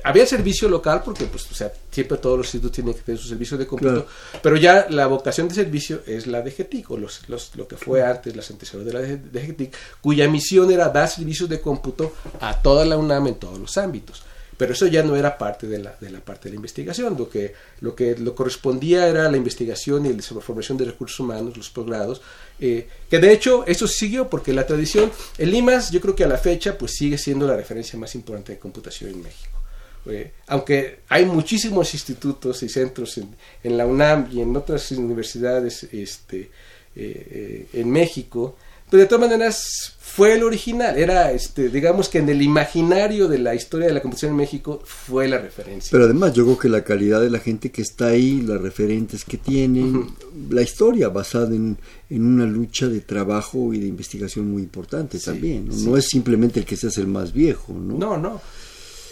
[0.04, 3.28] había servicio local porque pues o sea siempre todos los institutos tienen que tener su
[3.28, 4.06] servicio de cómputo
[4.42, 7.22] pero ya la vocación de servicio es la de GETIC o los,
[7.54, 11.48] lo que fue antes las antecesoras de la de GETIC cuya misión era dar servicios
[11.48, 14.22] de cómputo a toda la UNAM en todos los ámbitos
[14.56, 17.16] pero eso ya no era parte de la, de la parte de la investigación.
[17.18, 21.56] Lo que lo que lo correspondía era la investigación y la formación de recursos humanos
[21.56, 22.22] los posgrados
[22.58, 26.28] eh, que de hecho eso siguió porque la tradición el IMAS yo creo que a
[26.28, 29.60] la fecha pues sigue siendo la referencia más importante de computación en México.
[30.08, 35.82] Eh, aunque hay muchísimos institutos y centros en, en, la UNAM y en otras universidades
[35.92, 36.48] este,
[36.94, 38.56] eh, en México
[38.90, 43.36] pero de todas maneras fue el original, era, este, digamos que en el imaginario de
[43.36, 45.90] la historia de la computación en México fue la referencia.
[45.90, 49.26] Pero además yo creo que la calidad de la gente que está ahí, las referentes
[49.26, 50.06] que tienen,
[50.48, 51.76] la historia basada en,
[52.08, 55.98] una lucha de trabajo y de investigación muy importante también, ¿no?
[55.98, 57.98] es simplemente el que seas el más viejo, ¿no?
[57.98, 58.40] No, no.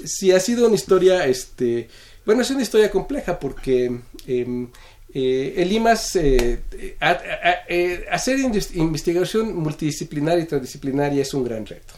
[0.07, 1.87] Sí, ha sido una historia, este,
[2.25, 3.95] bueno, es una historia compleja porque...
[4.27, 4.69] Eh,
[5.17, 6.59] eh, el IMAS, eh,
[7.69, 8.37] eh, hacer
[8.75, 11.95] investigación multidisciplinaria y transdisciplinaria es un gran reto.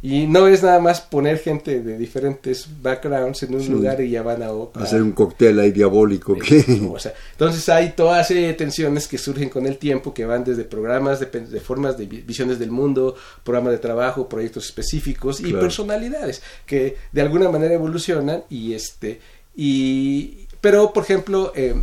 [0.00, 4.22] Y no es nada más poner gente de diferentes backgrounds en un lugar y ya
[4.22, 6.36] van a, hacer un cóctel ahí diabólico.
[6.36, 11.98] entonces hay todas tensiones que surgen con el tiempo que van desde programas de, formas
[11.98, 17.74] de visiones del mundo, programas de trabajo, proyectos específicos y personalidades que de alguna manera
[17.74, 19.18] evolucionan y este
[19.56, 21.80] y pero, por ejemplo, eh,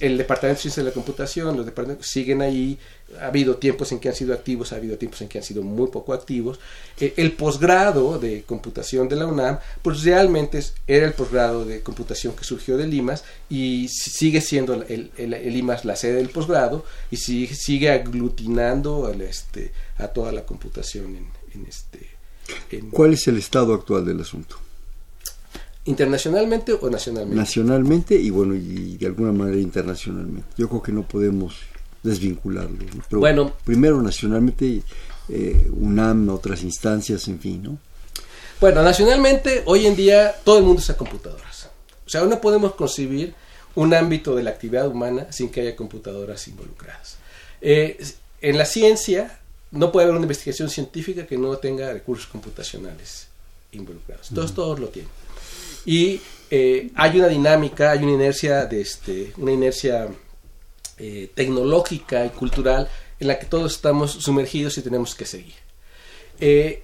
[0.00, 2.78] el Departamento de Ciencias de la Computación, los departamentos siguen ahí.
[3.20, 5.62] Ha habido tiempos en que han sido activos, ha habido tiempos en que han sido
[5.62, 6.58] muy poco activos.
[6.98, 12.34] Eh, el posgrado de computación de la UNAM, pues realmente era el posgrado de computación
[12.34, 17.18] que surgió de Limas y sigue siendo el, el, Limas la sede del posgrado y
[17.18, 22.08] sigue, sigue aglutinando este, a toda la computación en, este.
[22.92, 24.56] ¿Cuál es el estado actual del asunto?
[25.84, 27.36] Internacionalmente o nacionalmente.
[27.36, 30.48] Nacionalmente y bueno, y de alguna manera internacionalmente.
[30.56, 31.56] Yo creo que no podemos
[32.02, 32.78] desvincularlo.
[33.08, 34.82] Pero bueno, primero nacionalmente,
[35.28, 37.78] eh, UNAM, otras instancias, en fin, ¿no?
[38.60, 41.68] Bueno, nacionalmente, hoy en día todo el mundo usa computadoras.
[42.06, 43.34] O sea, no podemos concebir
[43.74, 47.16] un ámbito de la actividad humana sin que haya computadoras involucradas.
[47.60, 48.04] Eh,
[48.40, 49.40] en la ciencia,
[49.72, 53.28] no puede haber una investigación científica que no tenga recursos computacionales
[53.72, 54.28] involucrados.
[54.32, 55.10] Todos, todos lo tienen
[55.84, 60.08] y eh, hay una dinámica, hay una inercia, de este, una inercia
[60.98, 65.54] eh, tecnológica y cultural en la que todos estamos sumergidos y tenemos que seguir.
[66.40, 66.82] Eh,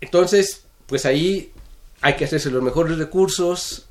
[0.00, 1.52] entonces, pues ahí
[2.00, 3.86] hay que hacerse los mejores recursos,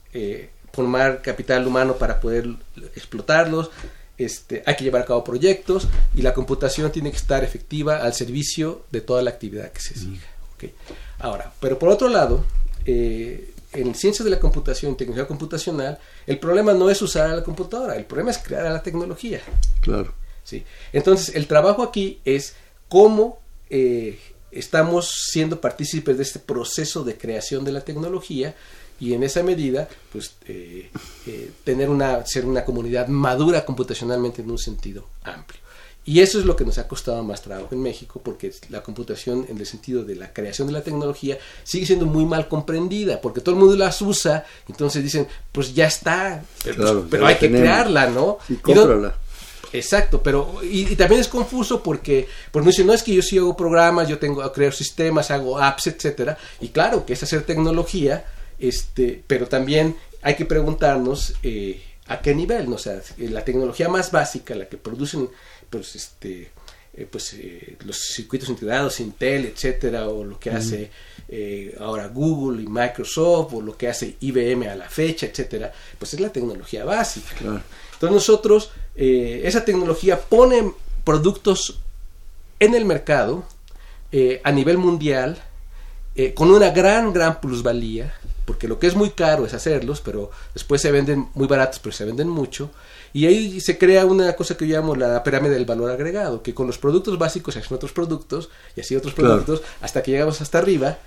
[0.74, 2.50] formar capital humano para poder
[2.96, 3.72] explotarlos,
[4.18, 8.14] este, hay que llevar a cabo proyectos y la computación tiene que estar efectiva al
[8.14, 10.28] servicio de toda la actividad que se siga.
[11.18, 12.46] Ahora, pero por otro lado,
[12.86, 17.36] eh, en ciencias de la computación y tecnología computacional, el problema no es usar a
[17.36, 19.42] la computadora, el problema es crear a la tecnología.
[19.82, 20.14] Claro.
[20.44, 20.64] ¿sí?
[20.92, 22.56] Entonces, el trabajo aquí es
[22.90, 23.40] cómo
[23.70, 24.20] eh,
[24.52, 28.56] estamos siendo partícipes de este proceso de creación de la tecnología
[29.00, 30.90] y en esa medida, pues, eh,
[31.64, 35.61] tener una, ser una comunidad madura computacionalmente en un sentido amplio.
[36.04, 39.46] Y eso es lo que nos ha costado más trabajo en México, porque la computación
[39.48, 43.42] en el sentido de la creación de la tecnología sigue siendo muy mal comprendida, porque
[43.42, 48.10] todo el mundo las usa, entonces dicen, pues ya está, pero, pues, hay que crearla,
[48.10, 48.40] ¿no?
[48.50, 49.16] Y cómprala.
[49.74, 53.38] Exacto, pero y, también es confuso porque pues no dicen, no es que yo sí
[53.38, 58.26] hago programas, yo tengo creo sistemas, hago apps, etcétera, y claro que es hacer tecnología,
[58.60, 62.76] este, pero también hay que preguntarnos eh, a qué nivel, ¿no?
[62.76, 65.30] o sea, la tecnología más básica, la que producen
[65.72, 66.52] pues este
[66.94, 70.92] eh, pues eh, los circuitos integrados Intel etcétera o lo que hace
[71.30, 76.14] eh, ahora Google y Microsoft o lo que hace IBM a la fecha etcétera pues
[76.14, 77.36] es la tecnología básica.
[77.40, 80.74] Entonces nosotros esa tecnología pone
[81.06, 81.80] productos
[82.60, 83.46] en el mercado
[84.44, 85.42] a nivel mundial
[86.36, 88.14] con una gran gran plusvalía
[88.46, 91.96] porque lo que es muy caro es hacerlos pero después se venden muy baratos pero
[91.96, 92.70] se venden mucho
[93.14, 96.54] y ahí se crea una cosa que yo llamo la pirámide del valor agregado, que
[96.54, 100.42] con los productos básicos se hacen otros productos y así otros productos hasta que llegamos
[100.42, 100.98] hasta arriba.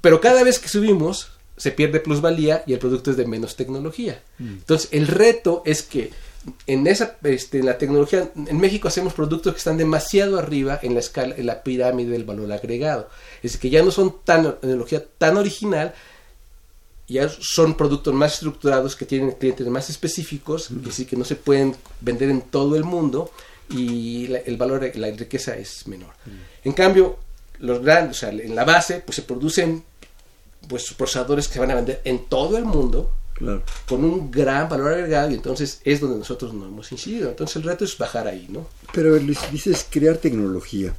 [0.00, 4.22] Pero cada vez que subimos se pierde plusvalía y el producto es de menos tecnología.
[4.38, 4.48] Mm.
[4.48, 6.10] Entonces el reto es que
[6.66, 10.94] en esa este, en la tecnología en México hacemos productos que están demasiado arriba en
[10.94, 13.10] la escala en la pirámide del valor agregado
[13.42, 15.92] es que ya no son tan tecnología tan original
[17.14, 21.36] ya son productos más estructurados que tienen clientes más específicos, que sí que no se
[21.36, 23.30] pueden vender en todo el mundo
[23.68, 26.12] y el valor, la riqueza es menor.
[26.64, 27.18] En cambio,
[27.58, 29.84] los grandes, o sea, en la base, pues se producen
[30.68, 33.12] pues procesadores que se van a vender en todo el mundo
[33.88, 37.30] con un gran valor agregado y entonces es donde nosotros no hemos incidido.
[37.30, 38.66] Entonces el reto es bajar ahí, ¿no?
[38.92, 40.94] Pero Luis, dices crear tecnología.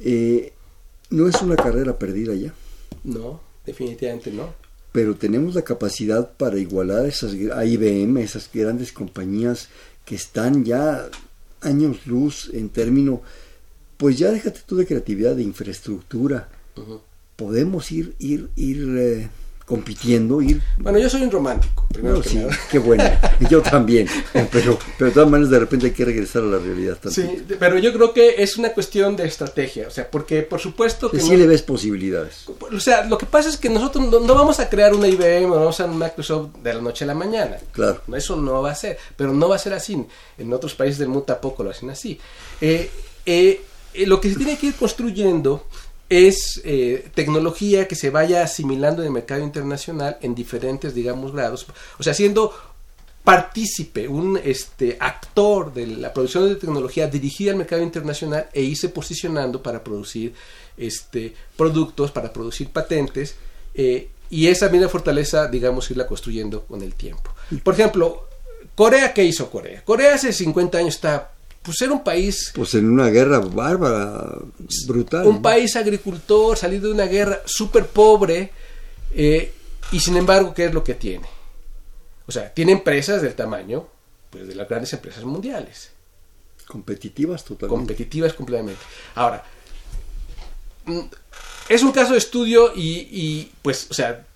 [0.00, 0.52] Eh,
[1.10, 2.52] ¿No es una carrera perdida ya?
[3.04, 4.54] No, definitivamente no.
[4.92, 9.68] Pero tenemos la capacidad para igualar esas a IBM, esas grandes compañías
[10.04, 11.08] que están ya
[11.62, 13.20] años luz en términos,
[13.96, 16.48] pues ya déjate tú de creatividad, de infraestructura.
[17.36, 19.30] Podemos ir, ir, ir eh,
[19.72, 20.60] compitiendo, ir...
[20.76, 23.04] Bueno, yo soy un romántico, primero que sí, qué bueno,
[23.50, 24.06] yo también,
[24.52, 27.42] pero, pero de todas maneras de repente hay que regresar a la realidad también.
[27.48, 31.10] Sí, pero yo creo que es una cuestión de estrategia, o sea, porque por supuesto
[31.10, 31.20] que...
[31.20, 32.44] Sí le ves posibilidades.
[32.70, 35.60] O sea, lo que pasa es que nosotros no, vamos a crear una IBM, no
[35.60, 37.56] vamos a un Microsoft de la noche a la mañana.
[37.72, 38.02] Claro.
[38.14, 40.04] Eso no va a ser, pero no va a ser así.
[40.36, 42.20] En otros países del mundo tampoco lo hacen así.
[42.60, 42.90] Eh,
[43.24, 43.62] eh,
[43.94, 45.66] eh, lo que se tiene que ir construyendo
[46.12, 51.66] es eh, tecnología que se vaya asimilando en el mercado internacional en diferentes, digamos, grados.
[51.98, 52.52] O sea, siendo
[53.24, 58.90] partícipe, un este, actor de la producción de tecnología dirigida al mercado internacional e irse
[58.90, 60.34] posicionando para producir
[60.76, 63.36] este, productos, para producir patentes.
[63.74, 67.34] Eh, y esa misma fortaleza, digamos, irla construyendo con el tiempo.
[67.62, 68.28] Por ejemplo,
[68.74, 69.82] Corea, ¿qué hizo Corea?
[69.82, 71.31] Corea hace 50 años está
[71.62, 72.52] pues era un país...
[72.54, 74.38] Pues en una guerra bárbara,
[74.86, 75.26] brutal.
[75.26, 78.50] Un país agricultor, salido de una guerra súper pobre,
[79.14, 79.52] eh,
[79.92, 81.26] y sin embargo, ¿qué es lo que tiene?
[82.26, 83.86] O sea, tiene empresas del tamaño
[84.30, 85.90] pues, de las grandes empresas mundiales.
[86.66, 87.76] Competitivas totalmente.
[87.76, 88.80] Competitivas completamente.
[89.14, 89.44] Ahora,
[90.86, 91.00] mm,
[91.68, 94.26] es un caso de estudio y, y pues, o sea,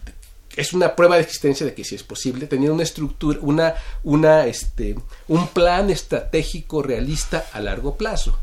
[0.57, 4.47] es una prueba de existencia de que sí es posible tener una estructura, una, una,
[4.47, 4.97] este,
[5.29, 8.39] un plan estratégico realista a largo plazo,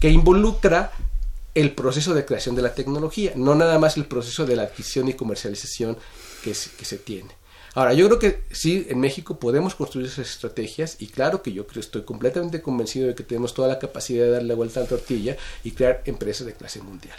[0.00, 0.92] que involucra
[1.54, 5.08] el proceso de creación de la tecnología, no nada más el proceso de la adquisición
[5.08, 5.96] y comercialización
[6.44, 7.30] que se, que se tiene.
[7.74, 11.66] Ahora, yo creo que sí, en México podemos construir esas estrategias y claro que yo
[11.66, 14.88] creo, estoy completamente convencido de que tenemos toda la capacidad de darle vuelta a la
[14.88, 17.18] tortilla y crear empresas de clase mundial.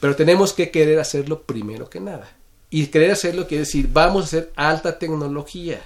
[0.00, 2.36] Pero tenemos que querer hacerlo primero que nada.
[2.70, 5.80] Y querer hacerlo quiere decir, vamos a hacer alta tecnología.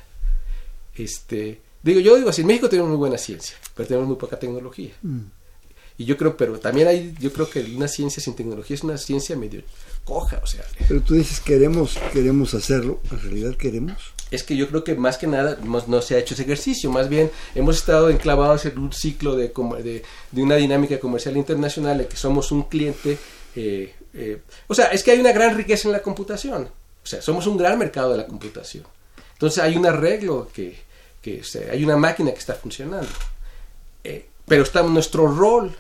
[0.95, 4.39] Este, digo, yo digo así, en México tenemos muy buena ciencia, pero tenemos muy poca
[4.39, 4.93] tecnología.
[5.03, 5.21] Mm.
[5.99, 8.97] Y yo creo, pero también hay, yo creo que una ciencia sin tecnología es una
[8.97, 9.63] ciencia medio
[10.05, 10.65] coja, o sea.
[10.89, 13.99] Pero tú dices, queremos, queremos hacerlo, ¿en realidad queremos?
[14.31, 17.11] Es que yo creo que más que nada no, se ha hecho ese ejercicio, más
[17.11, 22.09] bien hemos estado enclavados en un ciclo de, de, de una dinámica comercial internacional en
[22.09, 23.19] que somos un cliente
[23.55, 26.69] eh, eh, o sea, es que hay una gran riqueza en la computación.
[27.03, 28.85] O sea, somos un gran mercado de la computación.
[29.33, 30.79] Entonces hay un arreglo que,
[31.23, 33.09] que hay una máquina que está funcionando.
[34.05, 35.75] Eh, pero está, nuestro rol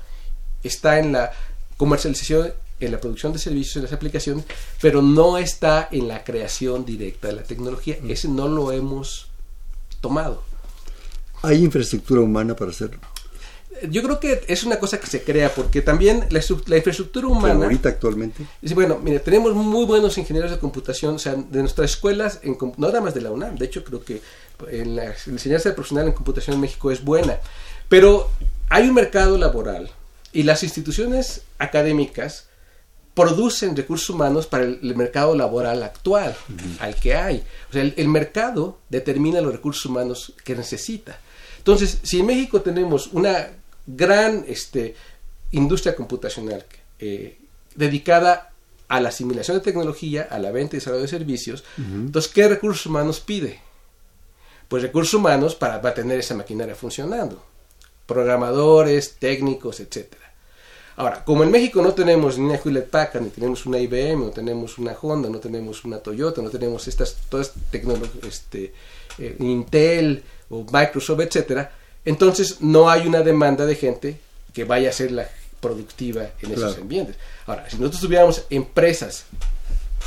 [0.63, 1.33] está en la
[1.77, 4.45] comercialización, en la producción de servicios, en las aplicaciones,
[4.81, 7.99] pero no está en la creación directa de la tecnología.
[8.01, 8.11] Mm.
[8.11, 9.29] Ese no lo hemos
[10.01, 10.43] tomado.
[11.43, 13.01] ¿Hay infraestructura humana para hacerlo?
[13.89, 16.41] Yo creo que es una cosa que se crea porque también la,
[16.77, 17.65] infraestructura humana...
[17.65, 18.45] ahorita actualmente.
[18.75, 22.89] bueno, mire, tenemos muy buenos ingenieros de computación, o sea, de nuestras escuelas, en, no
[22.89, 24.21] nada más de la UNAM, de hecho creo que
[24.71, 27.39] en la, enseñanza profesional en computación en México es buena,
[27.89, 28.31] pero
[28.69, 29.91] hay un mercado laboral
[30.33, 32.49] y las instituciones académicas
[33.15, 36.37] producen recursos humanos para el, mercado laboral actual,
[36.79, 37.45] al que hay.
[37.69, 41.19] O sea, el mercado determina los recursos humanos que necesita.
[41.59, 43.49] Entonces, si en México tenemos una
[43.97, 44.95] gran este,
[45.53, 46.65] industria computacional
[46.99, 47.39] eh,
[47.75, 48.53] dedicada
[48.89, 51.63] a la asimilación de tecnología, a la venta y desarrollo de servicios.
[51.79, 53.61] Entonces, ¿qué recursos humanos pide?
[54.69, 57.41] Pues recursos humanos para, tener esa maquinaria funcionando.
[58.07, 60.33] Programadores, técnicos, etcétera.
[60.97, 64.31] Ahora, como en México no tenemos ni una Hewlett Packard, ni tenemos una IBM, no
[64.31, 68.75] tenemos una Honda, no tenemos una Toyota, no tenemos estas, todas tecnologías, este,
[69.19, 71.73] eh, Intel o Microsoft, etcétera,
[72.05, 74.21] entonces no hay una demanda de gente
[74.53, 75.29] que vaya a ser la
[75.61, 77.17] productiva en esos ambientes.
[77.47, 79.27] Ahora, si nosotros tuviéramos empresas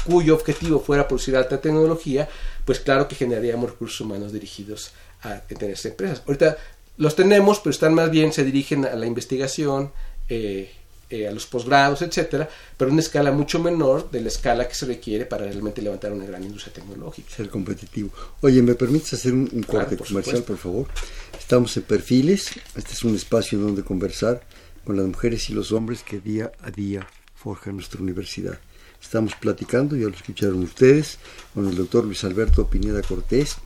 [0.06, 2.28] cuyo objetivo fuera producir alta tecnología,
[2.66, 6.24] pues claro que generaríamos recursos humanos dirigidos a tener esas empresas.
[6.26, 6.58] Ahorita
[6.98, 9.92] los tenemos, pero están más bien, se dirigen a la investigación,
[10.30, 10.72] eh,
[11.10, 14.74] eh, a los posgrados, etcétera, pero en una escala mucho menor de la escala que
[14.74, 17.30] se requiere para realmente levantar una gran industria tecnológica.
[17.30, 18.10] Ser competitivo.
[18.42, 20.88] Oye, ¿me permites hacer un, corte comercial, por favor?
[21.54, 24.42] Estamos en Perfiles, este es un espacio donde conversar
[24.84, 28.58] con las mujeres y los hombres que día a día forjan nuestra universidad.
[29.00, 31.20] Estamos platicando, ya lo escucharon ustedes,
[31.54, 33.58] con el doctor Luis Alberto Pineda Cortés.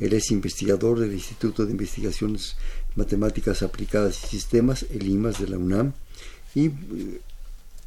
[0.00, 2.56] Él es investigador del Instituto de Investigaciones
[2.94, 5.92] Matemáticas Aplicadas y Sistemas, el IMAS de la UNAM
[6.54, 6.70] y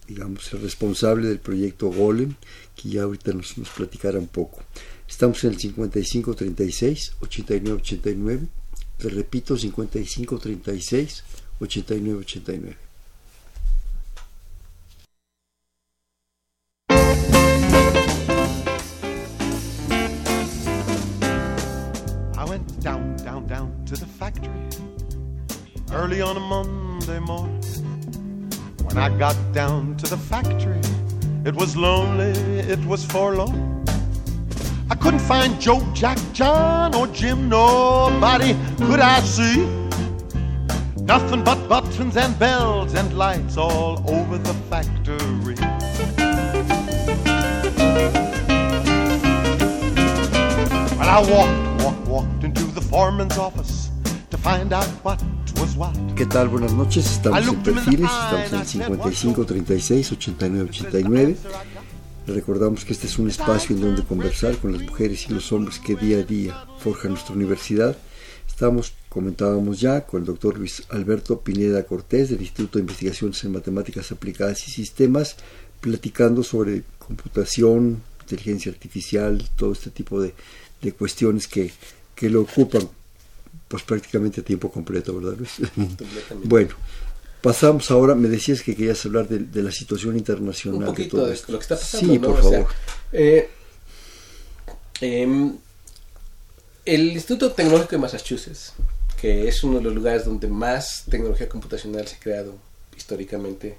[0.07, 2.35] digamos, el responsable del proyecto Golem,
[2.75, 4.61] que ya ahorita nos, nos platicará un poco.
[5.07, 8.58] Estamos en el 5536 8989.
[8.99, 11.23] Te repito, 5536
[11.61, 12.75] 8989.
[22.35, 24.49] I went down, down, down to the factory
[25.93, 27.63] early on a Monday morning.
[28.83, 30.81] When I got down to the factory,
[31.45, 32.31] it was lonely,
[32.67, 33.78] it was forlorn.
[34.91, 39.65] I couldn't find Joe, Jack, John, or Jim, nobody could I see.
[41.01, 45.55] Nothing but buttons and bells and lights all over the factory.
[50.97, 53.91] Well, I walked, walked, walked into the foreman's office
[54.31, 55.21] to find out what
[55.59, 55.95] was what.
[56.15, 56.47] ¿Qué tal?
[56.49, 57.05] Buenas noches.
[57.11, 61.37] Estamos en Perfiles, estamos en 55 36 89 89.
[62.29, 65.79] Recordamos que este es un espacio en donde conversar con las mujeres y los hombres
[65.79, 67.97] que día a día forjan nuestra universidad.
[68.47, 73.53] Estamos, comentábamos ya, con el doctor Luis Alberto Pineda Cortés del Instituto de Investigaciones en
[73.53, 75.37] Matemáticas Aplicadas y Sistemas,
[75.81, 80.33] platicando sobre computación, inteligencia artificial, todo este tipo de,
[80.81, 81.71] de cuestiones que,
[82.15, 82.87] que lo ocupan
[83.67, 85.71] pues prácticamente a tiempo completo, ¿verdad Luis?
[86.43, 86.75] bueno,
[87.41, 90.79] pasamos ahora, me decías que querías hablar de, de la situación internacional.
[90.81, 91.51] Un poquito de, todo de esto.
[91.51, 92.07] lo que está pasando.
[92.13, 92.27] Sí, ¿no?
[92.27, 92.75] por O sea, favor.
[93.13, 93.49] eh,
[95.01, 95.57] em,
[96.85, 98.73] el Instituto Tecnológico de Massachusetts,
[99.19, 102.55] que es uno de los lugares donde más tecnología computacional se ha creado
[102.97, 103.77] históricamente,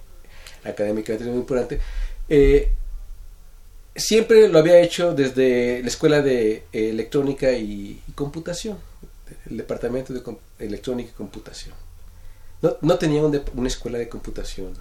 [0.65, 1.81] académicamente es muy importante,
[2.29, 2.71] eh,
[3.97, 8.79] siempre lo había hecho desde la Escuela de eh, Electrónica y, y Computación,
[9.51, 11.75] el Departamento de Com- Electrónica y Computación.
[12.63, 14.75] No, no tenía un de- una escuela de computación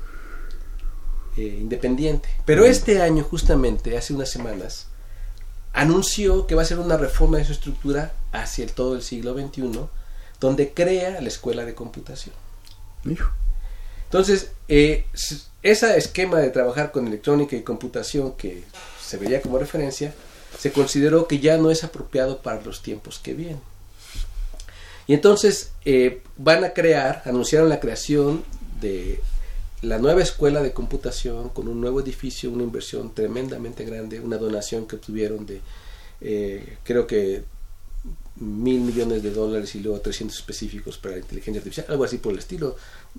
[1.37, 2.27] eh, independiente.
[2.45, 4.87] Pero este año, justamente, hace unas semanas,
[5.73, 9.33] anunció que va a hacer una reforma de su estructura hacia el todo el siglo
[9.33, 9.79] XXI,
[10.39, 12.35] donde crea la escuela de computación.
[13.05, 13.29] Hijo,
[14.05, 15.05] Entonces, eh,
[15.61, 18.63] ese esquema de trabajar con electrónica y computación que
[19.01, 20.13] se vería como referencia,
[20.57, 23.61] se consideró que ya no es apropiado para los tiempos que vienen.
[25.09, 28.43] Y entonces eh, van a crear, anunciaron la creación
[28.79, 29.19] de
[29.81, 34.85] la nueva escuela de computación con un nuevo edificio, una inversión tremendamente grande, una donación
[34.85, 35.61] que obtuvieron de
[36.21, 37.43] eh, creo que
[38.35, 42.33] mil millones de dólares y luego 300 específicos para la inteligencia artificial, algo así por
[42.33, 42.75] el estilo.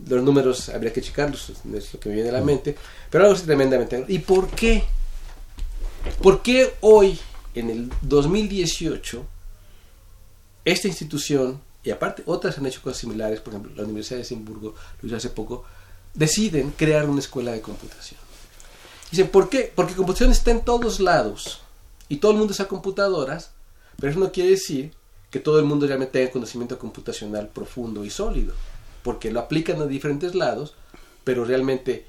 [0.08, 2.76] Los números habría que checarlos, es lo que me viene a la mente,
[3.10, 4.04] pero algo así tremendamente.
[4.06, 4.84] ¿Y por qué?
[6.22, 7.18] ¿Por qué hoy,
[7.56, 9.26] en el 2018,
[10.64, 14.74] esta institución, y aparte otras han hecho cosas similares, por ejemplo, la Universidad de Edimburgo
[15.00, 15.64] lo hizo hace poco,
[16.14, 18.20] deciden crear una escuela de computación?
[19.10, 19.72] Dicen, ¿por qué?
[19.74, 21.62] Porque computación está en todos lados
[22.08, 23.50] y todo el mundo usa computadoras,
[23.98, 24.92] pero eso no quiere decir
[25.30, 28.54] que todo el mundo realmente tenga conocimiento computacional profundo y sólido,
[29.02, 30.74] porque lo aplican a diferentes lados,
[31.24, 32.06] pero realmente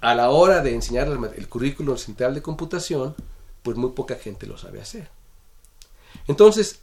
[0.00, 3.14] a la hora de enseñar el, currículum central de computación,
[3.62, 5.08] pues muy poca gente lo sabe hacer.
[6.26, 6.80] Entonces,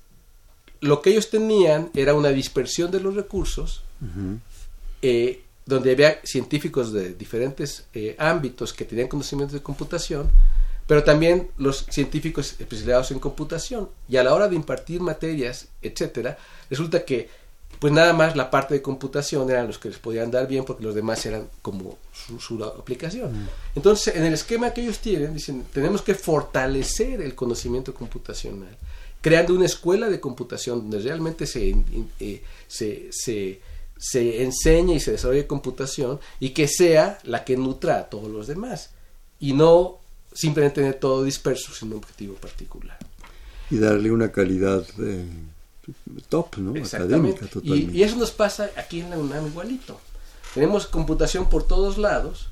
[0.85, 3.83] lo que ellos tenían era una dispersión de los recursos,
[5.01, 10.29] eh, donde había científicos de diferentes eh, ámbitos que tenían conocimientos de computación,
[10.87, 13.89] pero también los científicos especializados en computación.
[14.07, 16.37] Y a la hora de impartir materias, etcétera,
[16.69, 17.29] resulta que
[17.79, 20.83] pues nada más la parte de computación eran los que les podían dar bien porque
[20.83, 23.49] los demás eran como su, su aplicación.
[23.75, 28.77] Entonces, en el esquema que ellos tienen, dicen, tenemos que fortalecer el conocimiento computacional,
[29.25, 31.75] creando una escuela de computación donde realmente se,
[32.19, 33.59] eh, se, se,
[33.97, 38.45] se enseñe y se desarrolle computación y que sea la que nutra a todos los
[38.45, 38.91] demás
[39.39, 39.97] y no
[40.31, 42.99] simplemente tener todo disperso sin un objetivo particular.
[43.71, 45.25] Y darle una calidad eh,
[46.29, 46.79] top, ¿no?
[46.79, 47.97] Académica totalmente.
[47.97, 49.99] Y, y, eso nos pasa aquí en la UNAM igualito.
[50.53, 52.49] Tenemos computación por todos lados,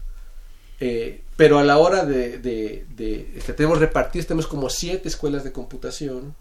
[0.80, 5.44] eh, pero a la hora de, de, de, que tenemos repartidos, tenemos como siete escuelas
[5.44, 6.34] de computación.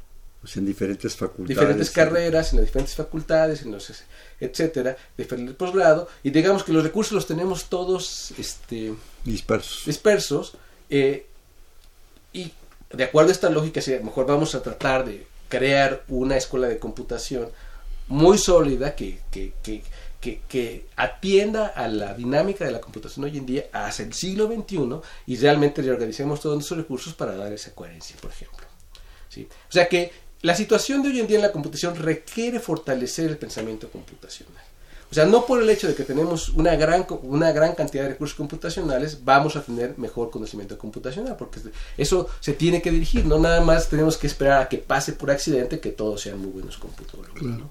[0.42, 1.48] Pues en diferentes facultades.
[1.48, 3.92] Diferentes carreras, en las diferentes facultades, en los,
[4.40, 6.08] etcétera, diferentes posgrado.
[6.24, 8.92] Y digamos que los recursos los tenemos todos este,
[9.24, 9.84] dispersos.
[9.86, 10.56] dispersos
[10.90, 11.26] eh,
[12.32, 12.52] y
[12.90, 16.36] de acuerdo a esta lógica, si a lo mejor vamos a tratar de crear una
[16.36, 17.48] escuela de computación
[18.08, 19.84] muy sólida que, que, que,
[20.20, 24.48] que, que atienda a la dinámica de la computación hoy en día hacia el siglo
[24.48, 28.66] XXI y realmente reorganicemos todos nuestros recursos para dar esa coherencia, por ejemplo.
[29.28, 29.48] ¿Sí?
[29.68, 30.10] O sea que
[30.42, 34.62] la situación de hoy en día en la computación requiere fortalecer el pensamiento computacional.
[35.10, 38.08] O sea, no por el hecho de que tenemos una gran, una gran cantidad de
[38.10, 41.60] recursos computacionales, vamos a tener mejor conocimiento computacional, porque
[41.98, 45.30] eso se tiene que dirigir, no nada más tenemos que esperar a que pase por
[45.30, 47.34] accidente que todos sean muy buenos computadores.
[47.34, 47.70] Claro.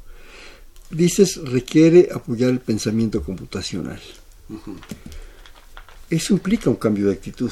[0.91, 3.99] Dices, requiere apoyar el pensamiento computacional.
[6.11, 7.51] Eso implica un cambio de actitud.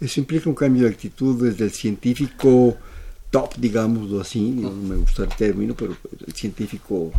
[0.00, 2.78] Eso implica un cambio de actitud desde el científico
[3.34, 7.10] top, digámoslo así, no me gusta el término, pero el científico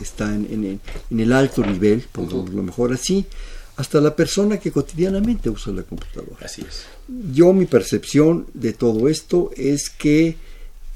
[0.00, 0.80] está en,
[1.10, 3.26] el alto nivel, por lo mejor así,
[3.74, 6.36] hasta la persona que cotidianamente usa la computadora.
[6.40, 6.84] Así es.
[7.32, 10.36] Yo mi percepción de todo esto es que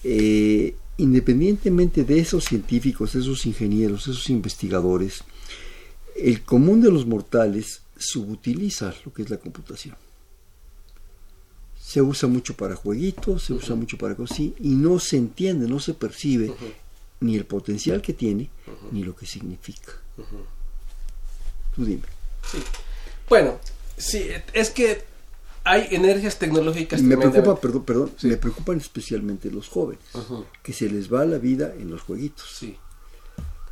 [0.04, 5.24] eh, independientemente de esos científicos, esos ingenieros, esos investigadores,
[6.14, 9.96] el común de los mortales subutiliza lo que es la computación.
[11.88, 15.80] Se usa mucho para jueguitos, se usa mucho para cosas y no se entiende, no
[15.80, 16.54] se percibe
[17.20, 18.50] ni el potencial que tiene,
[18.92, 19.92] ni lo que significa.
[21.74, 22.02] Tú dime.
[22.52, 22.58] Sí.
[23.26, 23.58] Bueno,
[23.96, 25.02] sí, es que
[25.64, 27.00] hay energías tecnológicas.
[27.00, 30.04] Me preocupa, perdón, perdón me preocupan especialmente los jóvenes,
[30.62, 32.54] que se les va la vida en los jueguitos.
[32.54, 32.76] Sí.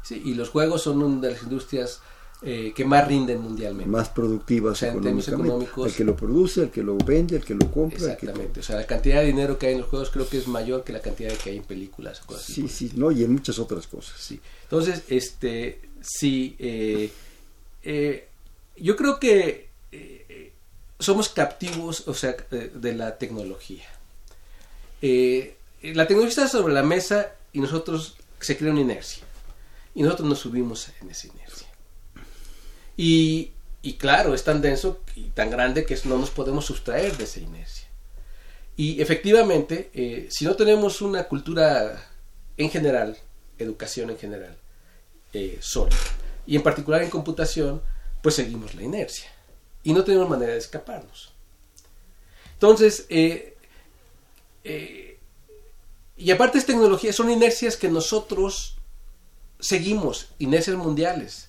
[0.03, 2.01] Sí, y los juegos son una de las industrias
[2.49, 3.91] eh, que más rinden mundialmente.
[3.91, 5.91] Más productivas o económicos.
[5.91, 7.99] El que lo produce, el que lo vende, el que lo compra.
[7.99, 8.61] Exactamente.
[8.61, 10.85] O sea, la cantidad de dinero que hay en los juegos creo que es mayor
[10.85, 12.21] que la cantidad que hay en películas.
[12.21, 14.21] Cosas sí, sí, no, y en muchas otras cosas.
[14.21, 14.41] Sí.
[14.63, 17.11] Entonces, este, sí, eh,
[17.83, 18.29] eh,
[18.77, 19.67] yo creo que
[21.01, 23.87] somos captivos, o sea, de la tecnología.
[25.03, 29.25] la tecnología está sobre la mesa y nosotros se crea una inercia.
[29.97, 31.67] Y nosotros nos subimos en esa inercia.
[32.97, 33.53] Y,
[33.99, 37.87] claro, es tan denso y tan grande que no nos podemos sustraer de esa inercia.
[38.77, 42.03] Y efectivamente, eh, si no tenemos una cultura
[42.57, 43.17] en general,
[43.59, 44.57] educación en general,
[45.33, 45.97] eh, sólida,
[46.47, 47.83] y en particular en computación,
[48.23, 49.31] pues seguimos la inercia.
[49.83, 51.33] Y no tenemos manera de escaparnos.
[52.55, 53.55] Entonces, eh,
[56.17, 58.79] y aparte es tecnología, son inercias que nosotros
[59.61, 61.49] seguimos, inercias mundiales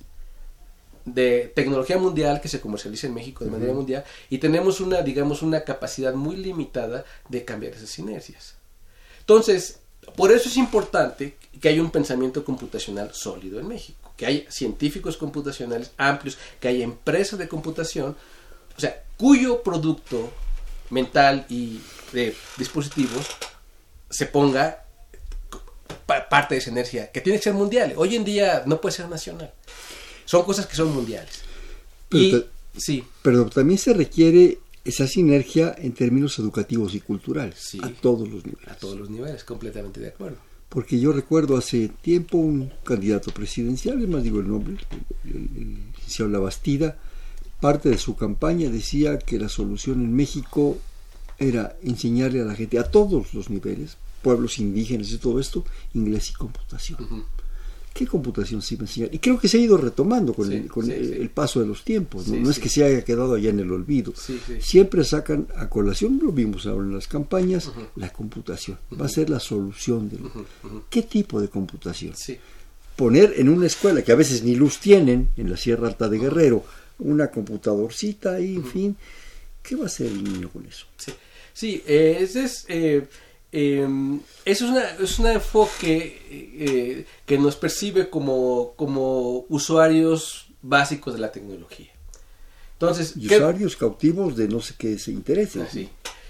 [1.08, 5.42] de tecnología mundial que se comercializa en México de manera mundial y tenemos una, digamos,
[5.42, 8.56] una capacidad muy limitada de cambiar esas inercias.
[9.22, 9.80] Entonces,
[10.16, 15.16] por eso es importante que haya un pensamiento computacional sólido en México, que haya científicos
[15.16, 18.16] computacionales amplios, que haya empresas de computación,
[18.76, 20.30] o sea, cuyo producto
[20.90, 21.80] mental y
[22.12, 23.28] de dispositivos
[24.10, 24.84] se ponga
[26.06, 27.94] parte de esa energía, que tiene que ser mundial.
[27.96, 29.54] Hoy en día no puede ser nacional.
[30.28, 31.42] Son cosas que son mundiales.
[32.10, 32.44] Pero,
[32.76, 33.04] sí.
[33.22, 38.68] pero también se requiere esa sinergia en términos educativos y culturales, a todos los niveles.
[38.68, 40.38] A todos los niveles, completamente de acuerdo.
[40.70, 44.76] Porque yo recuerdo hace tiempo un candidato presidencial, más digo el nombre,
[45.24, 46.98] el, licenciado La Bastida,
[47.62, 50.78] parte de su campaña decía que la solución en México
[51.40, 55.64] era enseñarle a la gente, a todos los niveles, pueblos indígenas y todo esto,
[55.94, 57.26] inglés y computación.
[57.98, 59.10] ¿Qué computación se iba a enseñar?
[59.12, 62.60] Y creo que se ha ido retomando con, el, paso de los tiempos, no, es
[62.60, 64.14] que se haya quedado allá en el olvido.
[64.60, 68.78] Siempre sacan a colación, lo vimos ahora en las campañas, la computación.
[69.00, 70.20] Va a ser la solución de
[70.92, 72.14] ¿Qué tipo de computación?
[72.96, 76.20] Poner en una escuela que a veces ni luz tienen, en la Sierra Alta de
[76.20, 76.64] Guerrero,
[77.00, 78.98] una computadorcita y en fin,
[79.64, 80.86] ¿qué va a hacer el niño con eso?
[81.52, 82.66] Sí, eh, ese es...
[82.68, 83.08] Eh,
[83.52, 91.14] Em, eso es, una, es un enfoque eh, que nos percibe como, como usuarios básicos
[91.14, 91.92] de la tecnología.
[92.74, 95.68] Entonces, usuarios cautivos de no sé qué se interesen.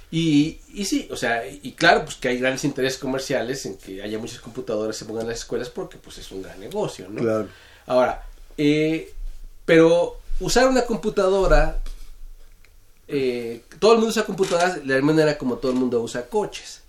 [0.09, 4.01] Y, y, sí, o sea, y claro, pues que hay grandes intereses comerciales en que
[4.01, 7.21] haya muchas computadoras se pongan en las escuelas porque pues es un gran negocio, ¿no?
[7.21, 7.49] Claro.
[7.87, 8.23] Ahora,
[8.57, 9.13] eh,
[9.65, 11.79] pero usar una computadora,
[13.09, 16.83] eh, todo el mundo usa computadoras de la manera como todo el mundo usa coches.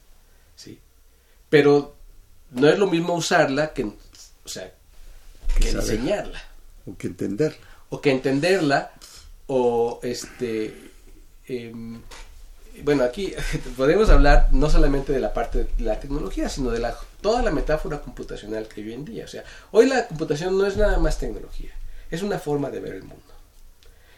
[1.48, 1.96] Pero
[2.50, 3.94] no es lo mismo usarla que, o
[4.48, 4.72] sea,
[5.58, 6.40] que, enseñarla.
[6.86, 7.58] O que entenderla.
[7.90, 8.92] O que entenderla,
[9.46, 10.74] o este...
[11.46, 12.00] Em,
[12.84, 13.32] bueno, aquí
[13.76, 17.50] podemos hablar no solamente de la parte de la tecnología, sino de la, toda la
[17.50, 19.24] metáfora computacional que hay hoy en día.
[19.24, 21.72] O sea, hoy la computación no es nada más tecnología,
[22.10, 23.24] es una forma de ver el mundo.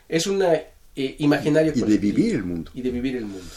[0.09, 2.73] Es una eh, imaginario y de vivir el mundo.
[2.75, 3.49] Y de vivir el mundo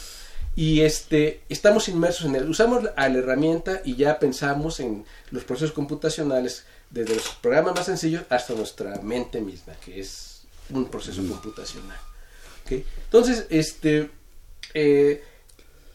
[0.55, 2.49] y este estamos inmersos en él.
[2.49, 7.85] Usamos a la herramienta y ya pensamos en los procesos computacionales desde los programas más
[7.87, 11.97] sencillos hasta nuestra mente misma, que es un proceso computacional.
[12.69, 14.09] Entonces, este,
[14.73, 15.23] eh,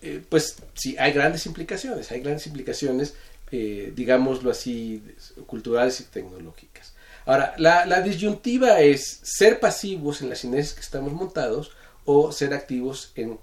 [0.02, 3.14] eh, pues sí, hay grandes implicaciones, hay grandes implicaciones,
[3.50, 5.02] eh, digámoslo así,
[5.46, 6.92] culturales y tecnológicas.
[7.26, 11.72] Ahora, la, la disyuntiva es ser pasivos en las inercias que estamos montados
[12.04, 13.38] o ser activos en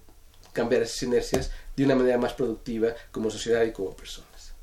[0.55, 4.53] cambiar esas inercias de una manera más productiva como sociedad y como personas.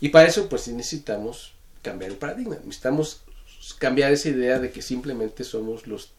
[0.00, 2.56] Y para eso, pues necesitamos cambiar el paradigma.
[2.56, 3.22] Necesitamos
[3.78, 6.10] cambiar esa idea de que simplemente somos los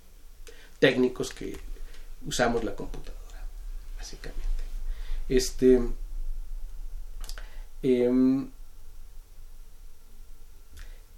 [0.80, 1.60] técnicos que
[2.26, 3.46] usamos la computadora,
[3.98, 4.42] básicamente.
[5.28, 5.82] Este.
[7.84, 8.50] Em,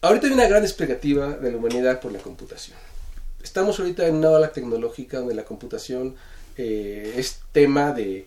[0.01, 2.77] ahorita hay una gran expectativa de la humanidad por la computación.
[3.43, 6.15] Estamos ahorita en una ola tecnológica donde la computación
[6.57, 8.25] eh, es tema de,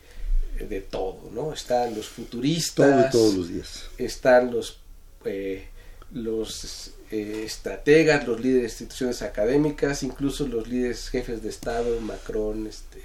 [0.58, 1.52] de, todo, ¿no?
[1.52, 3.10] Están los futuristas.
[3.10, 3.84] todos los días.
[3.98, 4.78] Están los,
[5.24, 5.66] eh,
[6.12, 12.66] los eh, estrategas, los líderes de instituciones académicas, incluso los líderes jefes de Estado, Macron,
[12.66, 13.00] este,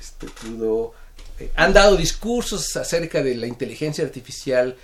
[0.00, 0.92] este Trudeau,
[1.38, 4.74] eh, han dado discursos acerca de la inteligencia artificial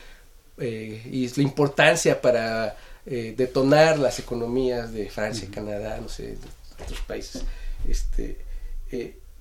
[0.58, 6.38] eh, y la importancia para detonar las economías de Francia, Canadá, no sé, de
[6.84, 7.42] otros países.
[7.88, 8.38] Este,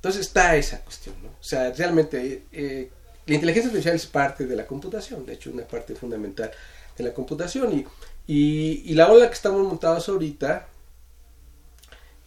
[0.01, 1.29] entonces está esa cuestión, ¿no?
[1.29, 5.95] O sea, realmente la inteligencia artificial es parte de la computación, de hecho, una parte
[5.95, 6.51] fundamental
[6.97, 7.85] de la computación y
[8.27, 10.67] y, la ola que estamos montados ahorita,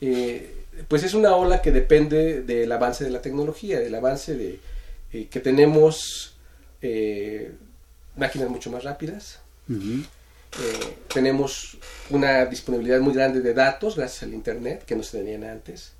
[0.01, 4.61] eh, pues es una ola que depende del avance de la tecnología, del avance de
[5.13, 6.37] eh, que tenemos
[6.83, 7.55] eh,
[8.17, 9.41] máquinas mucho más rápidas,
[11.09, 11.79] tenemos
[12.11, 15.95] una disponibilidad muy grande de datos gracias al Internet que no se tenían antes.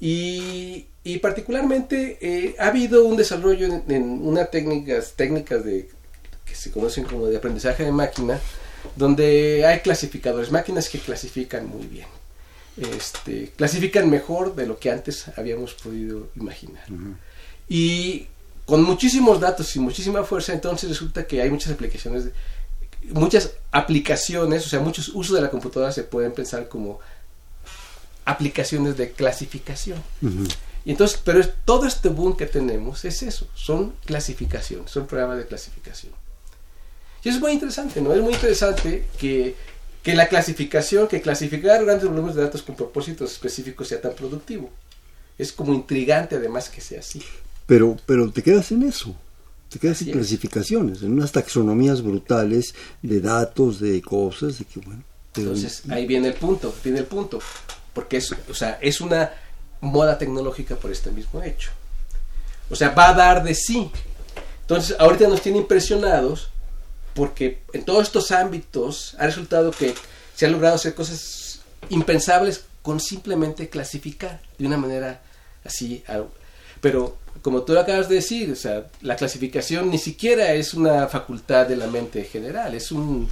[0.00, 0.86] Y,
[1.20, 5.88] particularmente ha habido un desarrollo en, en unas técnicas, técnicas de,
[6.44, 8.40] que se conocen como de aprendizaje de máquina,
[8.96, 12.06] donde hay clasificadores, máquinas que clasifican muy bien.
[12.76, 16.84] Este, clasifican mejor de lo que antes habíamos podido imaginar.
[17.68, 18.26] Y
[18.64, 22.30] con muchísimos datos y muchísima fuerza, entonces resulta que hay muchas aplicaciones,
[23.10, 27.00] muchas aplicaciones, o sea, muchos usos de la computadora se pueden pensar como
[28.24, 30.02] aplicaciones de clasificación.
[30.84, 35.46] Y entonces, pero todo este boom que tenemos es eso, son clasificaciones, son programas de
[35.46, 36.12] clasificación.
[37.22, 38.14] Y es muy interesante, ¿no?
[38.14, 39.54] Es muy interesante que,
[40.04, 44.70] la clasificación, que clasificar grandes volúmenes de datos con propósitos específicos sea tan productivo.
[45.36, 47.22] Es como intrigante además que sea así.
[47.66, 49.14] Pero, pero te quedas en eso.
[49.68, 55.04] Te quedas en clasificaciones, en unas taxonomías brutales de datos, de cosas, de que bueno.
[55.36, 57.38] Entonces, ahí viene el punto, viene el punto.
[57.92, 59.32] Porque es, o sea, es una
[59.80, 61.70] moda tecnológica por este mismo hecho.
[62.70, 63.90] O sea, va a dar de sí.
[64.62, 66.50] Entonces, ahorita nos tiene impresionados
[67.14, 69.94] porque en todos estos ámbitos ha resultado que
[70.34, 75.20] se han logrado hacer cosas impensables con simplemente clasificar de una manera
[75.64, 76.04] así.
[76.80, 81.08] Pero como tú lo acabas de decir, o sea, la clasificación ni siquiera es una
[81.08, 83.28] facultad de la mente general, es un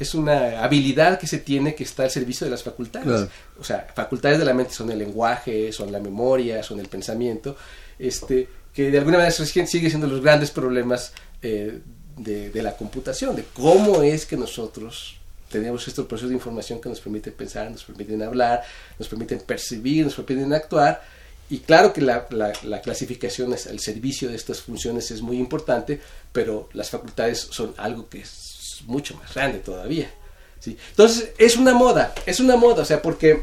[0.00, 3.28] es una habilidad que se tiene que está al servicio de las facultades.
[3.58, 7.54] O sea, facultades de la mente son el lenguaje, son la memoria, son el pensamiento,
[7.98, 11.80] este, que de alguna manera sigue siendo los grandes problemas eh,
[12.16, 15.16] de, la computación, de cómo es que nosotros
[15.50, 18.62] tenemos estos procesos de información que nos permiten pensar, nos permiten hablar,
[18.98, 21.02] nos permiten percibir, nos permiten actuar.
[21.50, 26.00] Y claro que la, la, clasificación es, el servicio de estas funciones es muy importante,
[26.32, 28.49] pero las facultades son algo que es
[28.86, 30.10] mucho más grande todavía.
[30.58, 30.76] ¿sí?
[30.90, 33.42] Entonces, es una moda, es una moda, o sea, porque,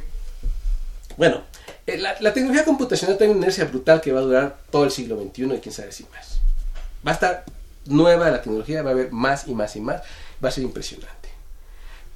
[1.18, 1.44] bueno,
[1.88, 5.22] eh, la, tecnología computacional tiene una inercia brutal que va a durar todo el siglo
[5.22, 6.40] XXI y quién sabe si más.
[7.06, 7.46] Va a estar
[7.86, 10.02] nueva la tecnología, va a haber más y más y más,
[10.44, 11.30] va a ser impresionante.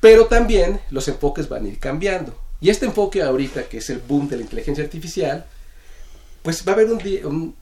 [0.01, 2.38] Pero también los enfoques van a ir cambiando.
[2.59, 5.45] Y este enfoque ahorita, que es el boom de la inteligencia artificial,
[6.41, 7.22] pues va a haber un día,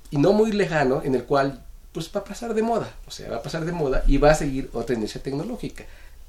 [0.09, 3.29] y no muy lejano, en el cual pues va a pasar de moda, o sea,
[3.29, 5.85] va a pasar de moda y va a seguir otra tendencia tecnológica,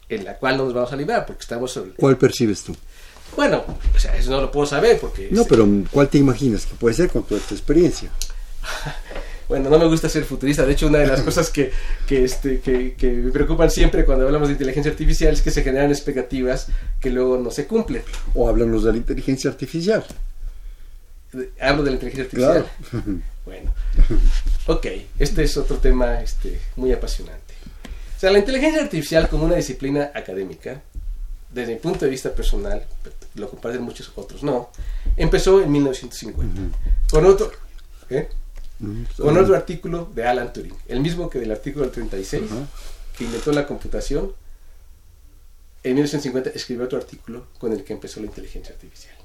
[0.09, 1.93] en la cual no nos vamos a librar, porque estamos sobre...
[1.93, 2.75] ¿Cuál percibes tú?
[3.37, 5.29] Bueno, o sea, eso no lo puedo saber porque...
[5.31, 8.11] No, pero ¿cuál te imaginas que puede ser con toda esta experiencia?
[9.51, 10.65] Bueno, no me gusta ser futurista.
[10.65, 11.73] De hecho, una de las cosas que,
[12.09, 16.69] este, que, me preocupan siempre cuando hablamos de inteligencia artificial es que se generan expectativas
[17.01, 18.05] que luego no se cumplen.
[18.33, 20.05] O hablamos de la inteligencia artificial.
[21.61, 22.67] Hablo de la inteligencia artificial.
[23.45, 23.73] Bueno,
[24.67, 24.87] ok,
[25.19, 27.55] este es otro tema este, muy apasionante.
[28.17, 30.83] O sea, la inteligencia artificial como una disciplina académica,
[31.51, 32.85] desde mi punto de vista personal,
[33.35, 34.71] lo comparten muchos otros, no,
[35.17, 36.79] empezó en 1950.
[37.11, 37.51] Con otro...
[38.11, 38.29] ¿eh?
[39.17, 42.43] con otro artículo de Alan Turing, el mismo que del artículo del 36,
[43.17, 44.33] que inventó la computación.
[45.83, 49.17] En 1950 escribió otro artículo con el que empezó la inteligencia artificial.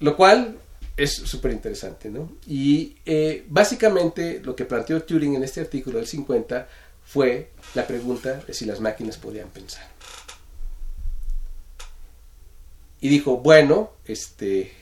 [0.00, 0.56] lo cual
[1.02, 2.32] es súper interesante, ¿no?
[2.46, 6.68] Y eh, básicamente lo que planteó Turing en este artículo del 50
[7.04, 9.88] fue la pregunta de si las máquinas podían pensar.
[13.00, 14.72] Y dijo, bueno, este,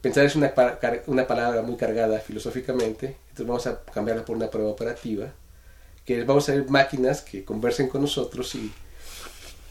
[0.00, 0.54] pensar es una,
[1.06, 5.32] una palabra muy cargada filosóficamente, entonces vamos a cambiarla por una prueba operativa,
[6.06, 8.72] que vamos a ver máquinas que conversen con nosotros y,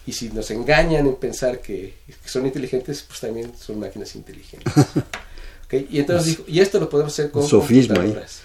[0.05, 4.73] y si nos engañan en pensar que, son inteligentes, pues también son máquinas inteligentes.
[5.71, 8.41] Y entonces dijo, y esto lo podemos hacer con computadoras.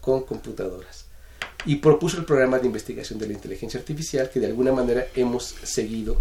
[0.00, 1.04] Con computadoras.
[1.64, 5.54] Y propuso el programa de investigación de la inteligencia artificial que de alguna manera hemos
[5.62, 6.20] seguido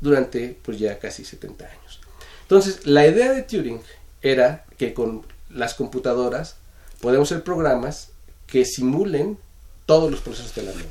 [0.00, 2.00] durante pues ya casi 70 años.
[2.42, 3.80] Entonces, la idea de Turing
[4.22, 6.56] era que con las computadoras
[7.00, 8.10] podemos hacer programas
[8.46, 9.38] que simulen
[9.86, 10.88] todos los procesos de la mente.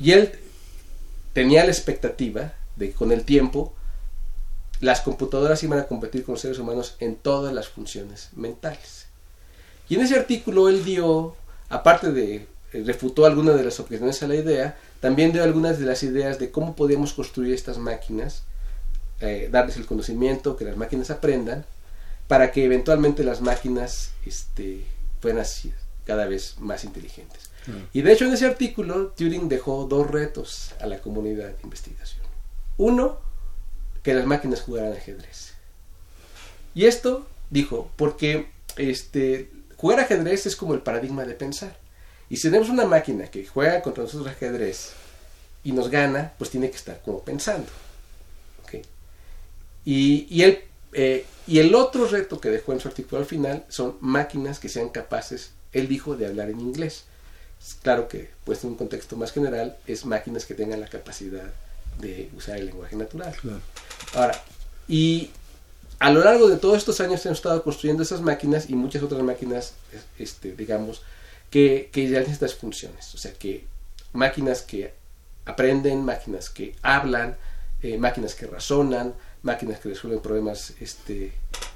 [0.00, 0.32] Y él
[1.32, 3.74] tenía la expectativa de que con el tiempo
[4.80, 9.06] las computadoras iban a competir con los seres humanos en todas las funciones mentales.
[9.88, 11.36] Y en ese artículo él dio,
[11.68, 15.86] aparte de eh, refutó algunas de las objeciones a la idea, también dio algunas de
[15.86, 18.42] las ideas de cómo podíamos construir estas máquinas,
[19.20, 21.64] eh, darles el conocimiento, que las máquinas aprendan,
[22.28, 24.84] para que eventualmente las máquinas este,
[25.20, 25.72] fueran así,
[26.04, 27.50] cada vez más inteligentes.
[27.92, 32.24] Y de hecho en ese artículo Turing dejó dos retos a la comunidad de investigación.
[32.76, 33.18] Uno,
[34.06, 35.54] que las máquinas jugaran ajedrez.
[36.76, 38.46] Y esto, dijo, porque
[38.76, 41.76] este, jugar ajedrez es como el paradigma de pensar.
[42.30, 44.92] Y si tenemos una máquina que juega contra nosotros ajedrez
[45.64, 47.66] y nos gana, pues tiene que estar como pensando.
[49.84, 50.60] Y, y, él,
[50.92, 54.68] eh, y el otro reto que dejó en su artículo al final son máquinas que
[54.68, 57.06] sean capaces, él dijo, de hablar en inglés.
[57.82, 61.52] Claro que, pues en un contexto más general, es máquinas que tengan la capacidad
[61.98, 63.34] de usar el lenguaje natural.
[64.14, 64.42] Ahora,
[64.88, 65.30] y
[65.98, 69.22] a lo largo de todos estos años hemos estado construyendo esas máquinas y muchas otras
[69.22, 69.74] máquinas,
[70.18, 71.02] este, digamos,
[71.50, 73.14] que, que realizan estas funciones.
[73.14, 73.66] O sea, que
[74.12, 74.94] máquinas que
[75.44, 77.36] aprenden, máquinas que hablan,
[77.82, 81.32] eh, máquinas que razonan, máquinas que resuelven problemas, este,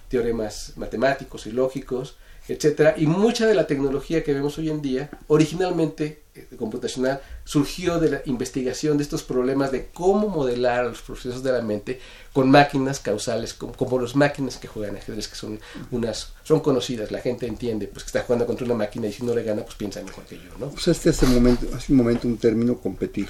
[0.08, 2.16] teoremas matemáticos y lógicos,
[2.48, 2.94] etcétera.
[2.96, 6.22] Y mucha de la tecnología que vemos hoy en día, originalmente
[6.58, 11.62] computacional, surgió de la investigación de estos problemas de cómo modelar los procesos de la
[11.62, 12.00] mente
[12.32, 15.58] con máquinas causales, como, como las máquinas que juegan ajedrez, que son
[15.90, 19.24] unas, son conocidas, la gente entiende, pues que está jugando contra una máquina y si
[19.24, 20.66] no le gana, pues piensa mejor que yo, ¿no?
[20.66, 23.28] Usaste hace, momento, hace un momento un término competir.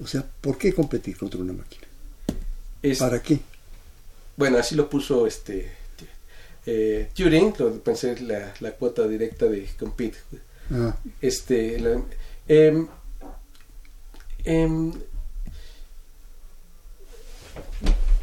[0.00, 1.86] O sea, ¿por qué competir contra una máquina?
[2.98, 3.40] ¿Para qué?
[4.36, 5.78] Bueno, así lo puso este
[6.70, 10.18] eh, Turing, lo pensé la, la cuota directa de compete.
[10.70, 10.94] Ah.
[11.20, 11.76] Este,
[12.46, 12.88] em,
[14.44, 14.92] em,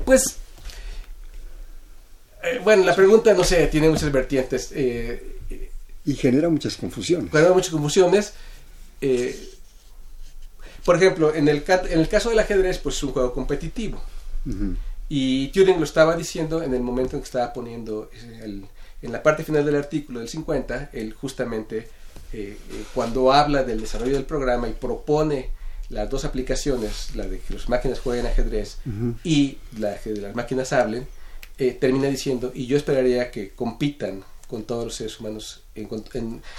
[0.04, 0.38] pues,
[2.44, 4.72] eh, bueno, la pregunta, no sé, tiene muchas vertientes.
[4.74, 5.32] Eh,
[6.06, 7.32] y genera muchas confusiones.
[7.32, 8.34] Genera muchas confusiones.
[10.84, 14.02] por ejemplo, en el, en el caso del ajedrez, pues es un juego competitivo.
[15.10, 18.10] Y Turing lo estaba diciendo en el momento en que estaba poniendo,
[19.02, 21.90] en la parte final del artículo del 50, él justamente
[22.34, 25.50] eh, eh, cuando habla del desarrollo del programa y propone
[25.90, 28.78] las dos aplicaciones, la de que las máquinas jueguen ajedrez
[29.24, 31.08] y la de que las máquinas hablen,
[31.58, 35.88] eh, termina diciendo, y yo esperaría que compitan con todos los seres humanos, en,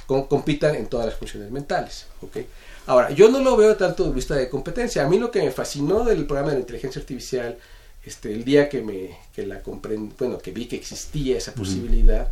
[0.06, 2.06] compitan en todas las funciones mentales.
[2.22, 2.46] ¿okay?
[2.86, 5.04] Ahora, yo no lo veo tanto de vista de competencia.
[5.04, 7.58] A mí lo que me fascinó del programa de la inteligencia artificial
[8.06, 12.30] este, el día que me que la comprendí, bueno, que vi que existía esa posibilidad,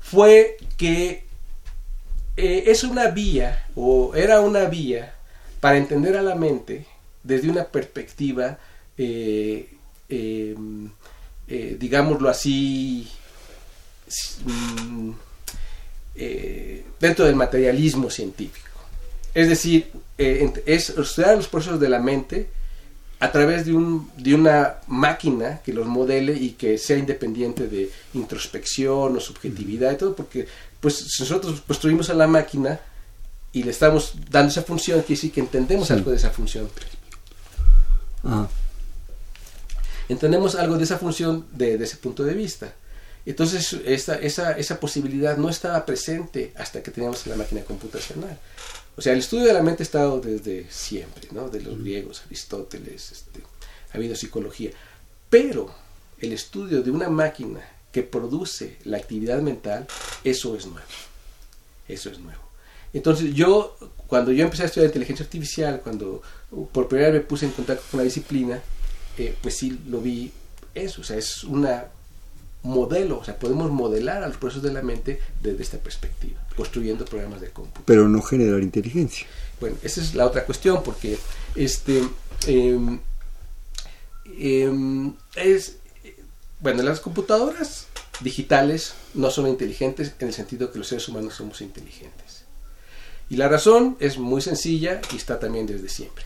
[0.00, 1.24] fue que
[2.36, 5.14] eh, es una vía, o era una vía,
[5.60, 6.86] para entender a la mente
[7.22, 8.58] desde una perspectiva,
[8.98, 9.68] eh,
[10.08, 10.90] em,
[11.48, 13.08] eh, digámoslo así,
[14.44, 15.10] mm,
[17.00, 18.80] dentro del materialismo científico.
[19.34, 22.48] Es decir, es estudiar los procesos de la mente
[23.18, 27.90] a través de, un, de una máquina que los modele y que sea independiente de
[28.14, 30.46] introspección o subjetividad y todo, porque
[30.86, 32.78] pues si nosotros construimos a la máquina
[33.50, 36.70] y le estamos dando esa función, quiere decir que entendemos algo de esa función.
[38.22, 38.46] Ah.
[40.08, 42.72] Entendemos algo de esa función desde ese punto de vista.
[43.24, 48.38] Entonces esa, esa, esa posibilidad no estaba presente hasta que teníamos la máquina computacional.
[48.96, 51.48] O sea, el estudio de la mente ha estado desde siempre, ¿no?
[51.48, 53.40] De los griegos, Aristóteles, este,
[53.92, 54.70] ha habido psicología.
[55.30, 55.74] Pero
[56.20, 59.86] el estudio de una máquina que produce la actividad mental,
[60.22, 60.86] eso es nuevo.
[61.88, 62.42] Eso es nuevo.
[62.92, 63.74] Entonces yo,
[64.06, 66.20] cuando yo empecé a estudiar inteligencia artificial, cuando
[66.72, 68.60] por primera vez me puse en contacto con la disciplina,
[69.16, 70.30] eh, pues sí lo vi
[70.74, 71.00] eso.
[71.00, 71.86] O sea, es una
[72.64, 77.06] modelo, o sea, podemos modelar a los procesos de la mente desde esta perspectiva, construyendo
[77.06, 77.80] programas de cómputo.
[77.86, 79.26] Pero no generar inteligencia.
[79.58, 81.16] Bueno, esa es la otra cuestión, porque
[81.54, 82.02] este
[82.46, 83.00] em,
[84.38, 85.78] em, es
[86.60, 87.86] bueno, las computadoras
[88.20, 92.44] digitales no son inteligentes en el sentido que los seres humanos somos inteligentes.
[93.28, 96.24] Y la razón es muy sencilla y está también desde siempre.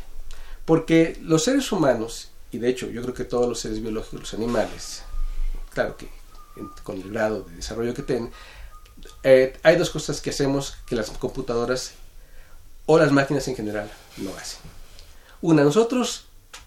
[0.65, 4.35] Porque los seres humanos, y de hecho yo creo que todos los seres biológicos, los
[4.35, 5.03] animales,
[5.73, 6.09] claro que
[6.83, 8.31] con el grado de desarrollo que tienen,
[9.23, 11.93] eh, hay dos cosas que hacemos que las computadoras
[12.87, 14.61] o las máquinas en general no hacen.
[15.41, 16.27] Una, nosotros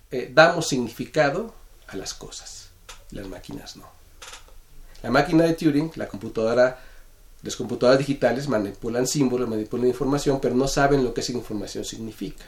[0.09, 1.53] eh, damos significado
[1.88, 2.62] a las cosas,
[3.14, 3.86] las máquinas no.
[5.01, 6.80] La máquina de Turing, la computadora,
[7.41, 12.45] las computadoras digitales manipulan símbolos, manipulan información, pero no saben lo que esa información significa.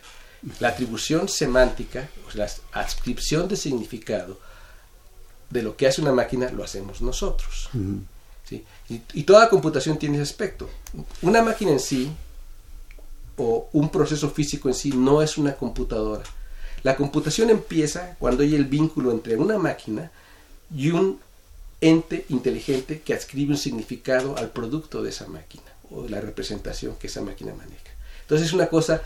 [0.60, 4.40] La atribución semántica, o sea, la adscripción de significado
[5.50, 7.70] de lo que hace una máquina, lo hacemos nosotros.
[8.48, 8.64] ¿sí?
[8.90, 10.70] y, y, toda computación tiene ese aspecto.
[11.22, 12.12] Una máquina en sí,
[13.38, 16.24] o un proceso físico en sí, no es una computadora.
[16.84, 20.12] La computación empieza cuando hay el vínculo entre una máquina
[20.74, 21.20] y un
[21.82, 27.08] ente inteligente que adscribe un significado al producto de esa máquina o la representación que
[27.08, 27.92] esa máquina maneja.
[28.22, 29.02] Entonces es una cosa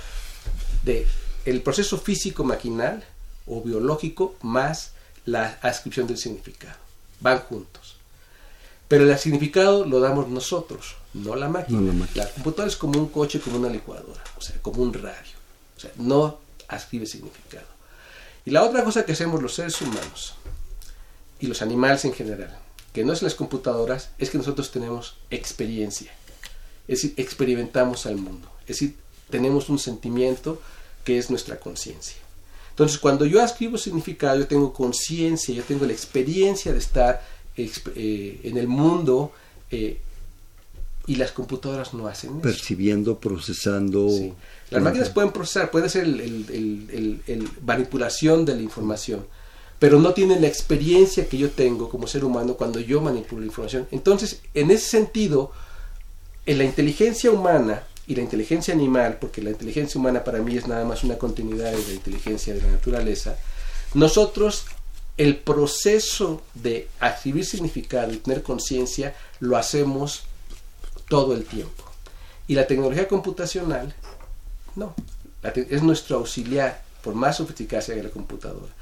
[0.84, 1.08] de
[1.46, 3.04] el proceso físico maquinal
[3.48, 4.92] o biológico más
[5.26, 6.78] la adscripción del significado.
[7.20, 7.96] Van juntos.
[8.88, 11.80] Pero el significado lo damos nosotros, no la máquina.
[11.80, 12.26] No la, máquina.
[12.26, 15.38] la computadora es como un coche, como una licuadora, o sea, como un radio.
[15.78, 17.68] O sea, no adscribe significado.
[18.46, 20.36] Y la otra cosa que hacemos los seres humanos
[21.40, 22.58] y los animales en general,
[22.94, 26.12] que no es las computadoras, es que nosotros tenemos experiencia.
[26.88, 28.50] Es decir, experimentamos al mundo.
[28.62, 28.96] Es decir,
[29.30, 30.62] tenemos un sentimiento
[31.04, 32.18] que es nuestra conciencia.
[32.72, 37.22] Entonces, cuando yo escribo significado, yo tengo conciencia, yo tengo la experiencia de estar
[37.58, 39.34] eh, en el mundo
[39.70, 40.00] eh,
[41.06, 42.42] y las computadoras no hacen eso.
[42.42, 44.10] Percibiendo, procesando.
[44.10, 44.34] Sí.
[44.70, 49.26] Las máquinas pueden procesar, puede ser el, el, el, manipulación de la información,
[49.80, 53.48] pero no tienen la experiencia que yo tengo como ser humano cuando yo manipulo la
[53.48, 53.88] información.
[53.92, 55.52] Entonces, en ese sentido,
[56.46, 60.68] en la inteligencia humana y la inteligencia animal, porque la inteligencia humana para mí es
[60.68, 63.38] nada más una continuidad de la inteligencia de la naturaleza,
[63.94, 64.66] nosotros
[65.18, 70.24] el proceso de adquirir significado y tener conciencia lo hacemos
[71.08, 71.84] todo el tiempo.
[72.48, 73.94] Y la tecnología computacional,
[74.76, 74.96] no,
[75.44, 78.74] es nuestro auxiliar, por más sofisticada que la computadora.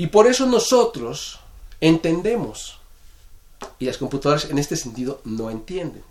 [0.00, 1.40] Y por eso nosotros
[1.78, 2.80] entendemos,
[3.78, 6.02] y las computadoras en este sentido no entienden.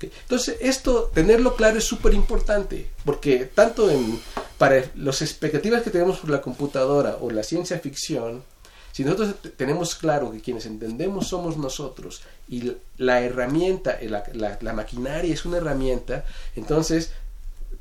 [0.00, 4.20] Entonces, esto, tenerlo claro es súper importante, porque tanto en,
[4.58, 8.42] para las expectativas que tenemos por la computadora o la ciencia ficción,
[8.90, 14.72] si nosotros tenemos claro que quienes entendemos somos nosotros y la herramienta, la, la, la
[14.72, 16.24] maquinaria es una herramienta,
[16.56, 17.12] entonces,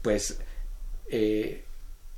[0.03, 0.37] pues,
[1.07, 1.63] eh,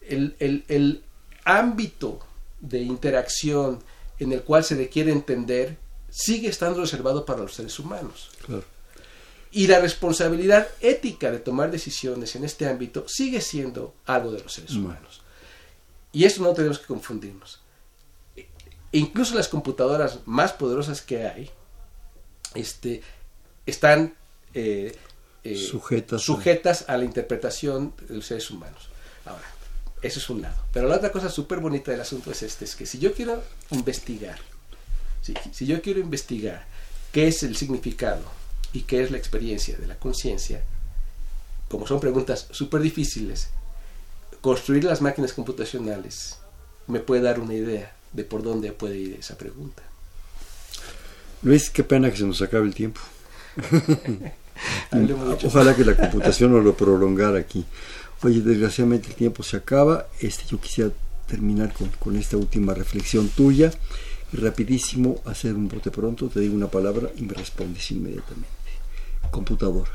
[0.02, 1.04] el, el, el
[1.46, 2.20] ámbito
[2.62, 3.80] de interacción
[4.20, 5.78] en el cual se requiere entender
[6.10, 8.30] sigue estando reservado para los seres humanos.
[8.46, 8.64] Claro.
[9.52, 14.54] Y la responsabilidad ética de tomar decisiones en este ámbito sigue siendo algo de los
[14.54, 15.22] seres humanos.
[16.14, 17.60] Y eso no tenemos que confundirnos.
[18.36, 18.48] E
[18.98, 21.50] incluso las computadoras más poderosas que hay
[22.56, 23.02] este,
[23.66, 24.14] están
[24.54, 24.96] eh,
[25.44, 26.94] eh, sujetas, sujetas a...
[26.94, 28.90] a la interpretación de los seres humanos.
[29.26, 29.44] Ahora,
[30.02, 30.56] eso es un lado.
[30.74, 33.44] Pero la otra cosa súper bonita del asunto es este, es que si yo quiero
[33.72, 34.40] investigar,
[35.22, 36.66] si, si yo quiero investigar
[37.12, 38.24] qué es el significado
[38.74, 40.64] y qué es la experiencia de la conciencia,
[41.70, 43.50] como son preguntas súper difíciles,
[44.42, 46.38] construir las máquinas computacionales
[46.88, 49.84] me puede dar una idea de por dónde puede ir esa pregunta.
[51.44, 53.02] Luis, qué pena que se nos acabe el tiempo.
[55.46, 57.66] Ojalá que la computación nos lo prolongara aquí.
[58.24, 60.08] Oye, desgraciadamente el tiempo se acaba.
[60.20, 60.92] Este, yo quisiera
[61.28, 63.72] terminar con, con esta última reflexión tuya
[64.32, 68.48] y rapidísimo hacer un bote pronto, te digo una palabra y me respondes inmediatamente.
[69.30, 69.88] Computador.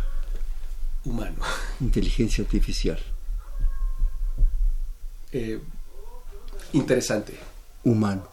[1.04, 1.36] Humano.
[1.80, 2.98] Inteligencia artificial.
[5.32, 5.60] Eh,
[6.72, 7.34] interesante.
[7.84, 8.26] Humano.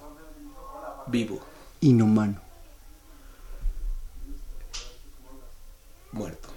[1.08, 1.40] Vivo.
[1.82, 2.42] Inhumano.
[6.12, 6.50] Muerto.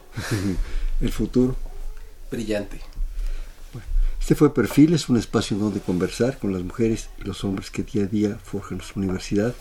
[1.00, 1.56] El futuro.
[2.30, 2.95] Brillante.
[4.26, 8.02] Este fue Perfiles, un espacio donde conversar con las mujeres y los hombres que día
[8.02, 9.54] a día forjan nuestra universidad.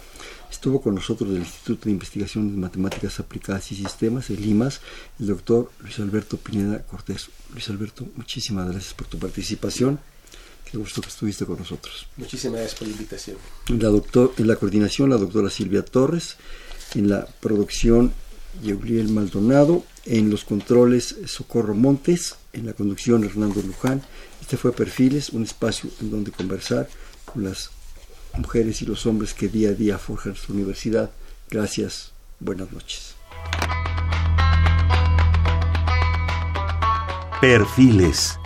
[0.50, 4.82] Estuvo con nosotros del Instituto de Investigación de Matemáticas Aplicadas y Sistemas, el IMAS,
[5.20, 7.30] el doctor Luis Alberto Pineda Cortés.
[7.54, 10.00] Luis Alberto, muchísimas gracias por tu participación.
[10.72, 12.08] Qué gusto que estuviste con nosotros.
[12.18, 13.38] Muchísimas gracias por la invitación.
[13.68, 16.38] En la, doctor, en la coordinación, la doctora Silvia Torres.
[16.96, 18.14] En la producción,
[18.64, 24.02] Euliel Maldonado, en los controles Socorro Montes, en la conducción Hernando Luján.
[24.46, 26.88] Este fue Perfiles, un espacio en donde conversar
[27.26, 27.72] con las
[28.38, 31.10] mujeres y los hombres que día a día forjan su universidad.
[31.50, 33.16] Gracias, buenas noches.
[37.42, 38.38] Perfiles,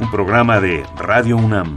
[0.00, 1.76] un programa de Radio UNAM.